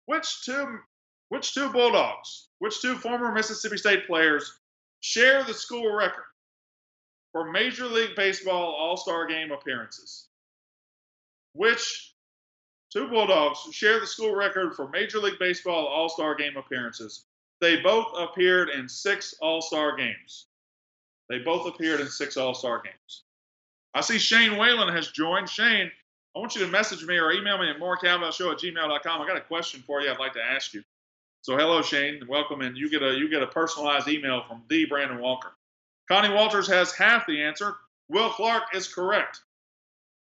which 0.07 0.45
two, 0.45 0.79
which 1.31 1.55
two 1.55 1.71
Bulldogs, 1.71 2.51
which 2.61 2.81
two 2.81 2.95
former 2.95 3.33
Mississippi 3.33 3.79
State 3.79 4.07
players 4.07 4.53
share 5.01 5.43
the 5.43 5.55
school 5.55 5.93
record 5.93 6.27
for 7.33 7.51
Major 7.51 7.87
League 7.87 8.15
Baseball 8.15 8.77
All-Star 8.79 9.27
Game 9.27 9.51
appearances? 9.51 10.29
Which 11.55 12.15
Two 12.93 13.09
Bulldogs 13.09 13.61
share 13.73 14.01
the 14.01 14.07
school 14.07 14.35
record 14.35 14.75
for 14.75 14.89
Major 14.89 15.19
League 15.19 15.39
Baseball 15.39 15.87
All 15.87 16.09
Star 16.09 16.35
Game 16.35 16.57
appearances. 16.57 17.25
They 17.61 17.77
both 17.81 18.07
appeared 18.17 18.71
in 18.71 18.89
six 18.89 19.35
All 19.41 19.61
Star 19.61 19.97
games. 19.97 20.47
They 21.29 21.41
both 21.41 21.67
appeared 21.67 22.01
in 22.01 22.09
six 22.09 22.37
All 22.37 22.55
Star 22.55 22.83
games. 22.83 23.25
I 23.95 24.01
see 24.01 24.19
Shane 24.19 24.57
Whalen 24.57 24.89
has 24.95 25.09
joined. 25.09 25.49
Shane, 25.49 25.91
I 26.35 26.39
want 26.39 26.55
you 26.55 26.65
to 26.65 26.71
message 26.71 27.05
me 27.05 27.19
or 27.19 27.33
email 27.33 27.59
me 27.59 27.69
at 27.69 27.79
morecowbellshow 27.79 28.53
at 28.53 28.59
gmail.com. 28.59 29.21
I 29.21 29.27
got 29.27 29.37
a 29.37 29.43
question 29.43 29.83
for 29.87 30.01
you 30.01 30.11
I'd 30.11 30.19
like 30.19 30.35
to 30.35 30.43
ask 30.43 30.73
you. 30.73 30.83
So 31.43 31.57
hello, 31.57 31.83
Shane, 31.83 32.23
welcome, 32.29 32.61
and 32.61 32.77
you 32.77 32.91
get 32.91 33.03
a 33.03 33.15
you 33.15 33.29
get 33.29 33.43
a 33.43 33.47
personalized 33.47 34.09
email 34.09 34.45
from 34.49 34.63
the 34.69 34.87
Brandon 34.87 35.19
Walker. 35.19 35.53
Connie 36.09 36.33
Walters 36.33 36.69
has 36.69 36.93
half 36.93 37.27
the 37.27 37.43
answer. 37.43 37.75
Will 38.09 38.31
Clark 38.31 38.75
is 38.75 38.93
correct. 38.93 39.41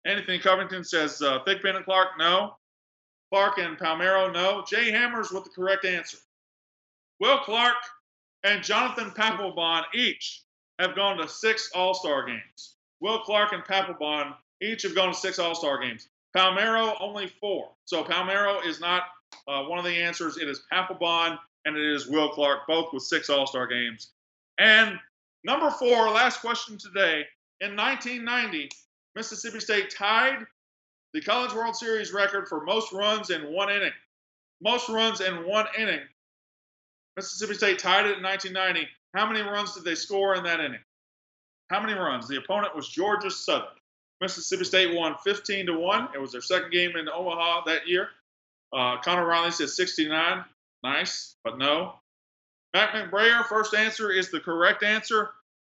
Anthony 0.06 0.40
Covington 0.40 0.84
says 0.84 1.22
uh, 1.22 1.40
Thigpen 1.46 1.76
and 1.76 1.86
Clark, 1.86 2.10
no. 2.18 2.56
Clark 3.32 3.60
and 3.60 3.78
Palmeiro, 3.78 4.34
no. 4.34 4.64
Jay 4.68 4.92
Hammers 4.92 5.32
with 5.32 5.44
the 5.44 5.50
correct 5.50 5.86
answer. 5.86 6.18
Will 7.20 7.38
Clark 7.40 7.78
and 8.44 8.64
Jonathan 8.64 9.12
Papelbon 9.12 9.84
each 9.94 10.44
have 10.80 10.96
gone 10.96 11.18
to 11.18 11.28
six 11.28 11.70
All 11.76 11.94
Star 11.94 12.26
games. 12.26 12.76
Will 13.00 13.20
Clark 13.20 13.54
and 13.54 13.64
Papelbon 13.64 14.34
each 14.62 14.84
have 14.84 14.96
gone 14.96 15.10
to 15.10 15.14
six 15.14 15.40
All 15.40 15.56
Star 15.56 15.80
games. 15.80 16.10
Palmeiro 16.36 16.96
only 17.00 17.28
four. 17.28 17.70
So 17.86 18.04
Palmeiro 18.04 18.66
is 18.66 18.80
not 18.80 19.04
uh, 19.48 19.64
one 19.64 19.78
of 19.78 19.86
the 19.86 20.02
answers. 20.02 20.38
It 20.38 20.48
is 20.48 20.64
Papelbon 20.72 21.38
and 21.66 21.78
it 21.78 21.86
is 21.94 22.08
Will 22.08 22.30
Clark, 22.30 22.62
both 22.68 22.92
with 22.94 23.04
six 23.04 23.30
All 23.30 23.46
Star 23.46 23.68
games. 23.68 24.12
And 24.58 25.00
number 25.44 25.70
four, 25.72 26.10
last 26.10 26.42
question 26.42 26.78
today. 26.78 27.26
In 27.60 27.76
1990, 27.76 28.70
Mississippi 29.16 29.60
State 29.60 29.94
tied 29.96 30.46
the 31.14 31.22
College 31.22 31.54
World 31.54 31.76
Series 31.76 32.14
record 32.14 32.48
for 32.48 32.64
most 32.64 32.94
runs 32.94 33.30
in 33.30 33.52
one 33.52 33.70
inning. 33.70 33.92
Most 34.62 34.88
runs 34.90 35.20
in 35.22 35.46
one 35.46 35.68
inning. 35.78 36.02
Mississippi 37.18 37.56
State 37.56 37.80
tied 37.80 38.06
it 38.06 38.18
in 38.18 38.24
1990. 38.24 38.88
How 39.14 39.28
many 39.28 39.42
runs 39.42 39.74
did 39.74 39.84
they 39.84 39.96
score 39.96 40.36
in 40.36 40.44
that 40.44 40.62
inning? 40.62 40.80
How 41.70 41.82
many 41.82 41.94
runs? 41.94 42.28
The 42.28 42.38
opponent 42.38 42.76
was 42.76 42.88
Georgia 42.88 43.30
Southern. 43.30 43.68
Mississippi 44.22 44.64
State 44.64 44.96
won 44.96 45.16
15 45.24 45.66
to 45.66 45.78
1. 45.78 46.10
It 46.14 46.22
was 46.22 46.32
their 46.32 46.42
second 46.42 46.72
game 46.72 46.96
in 46.96 47.10
Omaha 47.10 47.64
that 47.66 47.88
year. 47.88 48.10
Uh, 48.72 48.98
Connor 49.02 49.26
Riley 49.26 49.52
says 49.52 49.76
69. 49.76 50.46
Nice, 50.84 51.36
but 51.44 51.58
no. 51.58 51.96
Matt 52.74 52.92
McBrayer, 52.92 53.46
first 53.46 53.74
answer 53.74 54.12
is 54.12 54.32
the 54.32 54.40
correct 54.40 54.84
answer. 54.84 55.32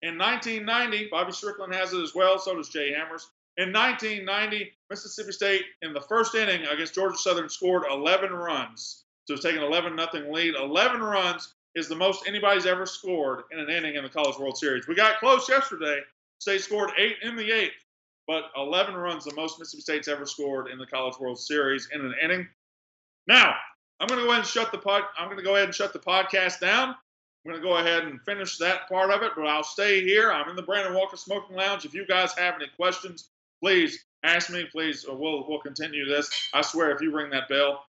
In 0.05 0.19
1990, 0.19 1.09
Bobby 1.11 1.33
Strickland 1.33 1.75
has 1.75 1.95
it 1.95 2.03
as 2.03 2.15
well, 2.15 2.39
so 2.39 2.55
does 2.55 2.69
Jay 2.69 2.93
Hammers. 2.93 3.31
In 3.57 3.73
1990, 3.73 4.71
Mississippi 4.91 5.33
State 5.33 5.65
in 5.81 5.95
the 5.95 6.01
first 6.03 6.35
inning 6.35 6.67
against 6.67 6.95
Georgia 6.95 7.17
Southern 7.17 7.49
scored 7.49 7.85
11 7.91 8.31
runs. 8.31 9.05
So 9.27 9.33
it's 9.33 9.43
taking 9.43 9.63
11 9.63 9.97
nothing 9.97 10.31
lead. 10.31 10.57
11 10.57 11.01
runs 11.01 11.55
is 11.75 11.89
the 11.89 11.97
most 11.97 12.29
anybody's 12.29 12.67
ever 12.67 12.85
scored 12.85 13.45
in 13.51 13.59
an 13.59 13.71
inning 13.71 13.95
in 13.95 14.03
the 14.03 14.11
College 14.11 14.39
World 14.39 14.59
Series. 14.59 14.87
We 14.87 14.95
got 14.95 15.21
close 15.21 15.49
yesterday. 15.49 16.01
State 16.39 16.61
scored 16.61 16.91
eight 16.99 17.17
in 17.23 17.35
the 17.35 17.51
eighth, 17.51 17.83
but 18.27 18.51
11 18.59 18.95
runs, 18.95 19.25
the 19.25 19.35
most 19.35 19.59
Mississippi 19.59 19.81
State's 19.81 20.09
ever 20.09 20.27
scored 20.27 20.69
in 20.69 20.77
the 20.77 20.87
College 20.87 21.19
World 21.19 21.39
Series 21.39 21.89
in 21.95 22.03
an 22.03 22.15
inning. 22.23 22.47
Now, 23.27 23.55
I'm 24.01 24.07
going 24.07 24.21
to 24.21 24.27
go 24.27 24.33
ahead 24.33 24.43
and 24.43 24.49
shut 24.49 24.71
the 24.71 24.77
pod. 24.77 25.05
I'm 25.19 25.29
going 25.29 25.39
to 25.39 25.45
go 25.45 25.55
ahead 25.55 25.65
and 25.65 25.75
shut 25.75 25.95
the 25.95 25.99
podcast 25.99 26.61
down. 26.61 26.95
I'm 27.45 27.53
going 27.53 27.63
to 27.63 27.69
go 27.69 27.77
ahead 27.77 28.05
and 28.05 28.21
finish 28.23 28.57
that 28.59 28.89
part 28.89 29.11
of 29.11 29.23
it, 29.23 29.33
but 29.37 29.47
I'll 29.47 29.65
stay 29.65 30.03
here. 30.03 30.33
I'm 30.33 30.49
in 30.49 30.57
the 30.57 30.63
Brandon 30.63 30.95
Walker 30.95 31.17
Smoking 31.17 31.57
Lounge. 31.57 31.85
If 31.85 31.93
you 31.93 32.07
guys 32.07 32.33
have 32.39 32.55
any 32.55 32.69
questions, 32.75 33.29
please 33.63 34.03
ask 34.23 34.51
me. 34.51 34.65
Please, 34.73 35.05
uh, 35.09 35.15
we'll 35.15 35.47
we'll 35.47 35.61
continue 35.61 36.07
this. 36.07 36.31
I 36.55 36.63
swear, 36.63 36.91
if 36.93 37.03
you 37.03 37.15
ring 37.15 37.31
that 37.31 37.49
bell, 37.49 37.85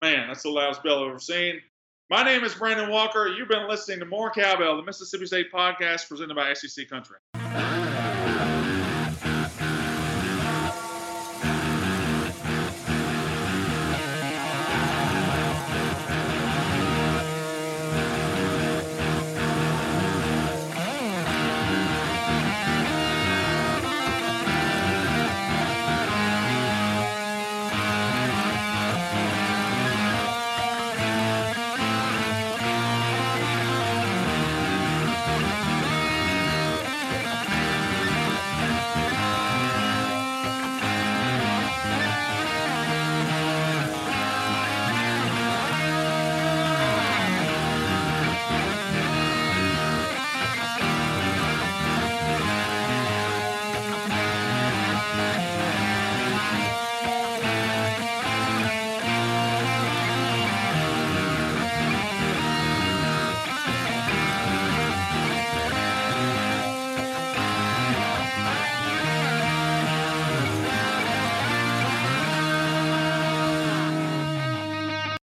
man, 0.00 0.28
that's 0.28 0.44
the 0.44 0.50
loudest 0.50 0.84
bell 0.84 1.02
I've 1.02 1.10
ever 1.10 1.18
seen. 1.18 1.60
My 2.08 2.22
name 2.22 2.44
is 2.44 2.54
Brandon 2.54 2.88
Walker. 2.88 3.26
You've 3.26 3.48
been 3.48 3.68
listening 3.68 3.98
to 3.98 4.06
More 4.06 4.30
Cowbell, 4.30 4.76
the 4.76 4.84
Mississippi 4.84 5.26
State 5.26 5.52
podcast 5.52 6.08
presented 6.08 6.36
by 6.36 6.54
SEC 6.54 6.88
Country. 6.88 7.16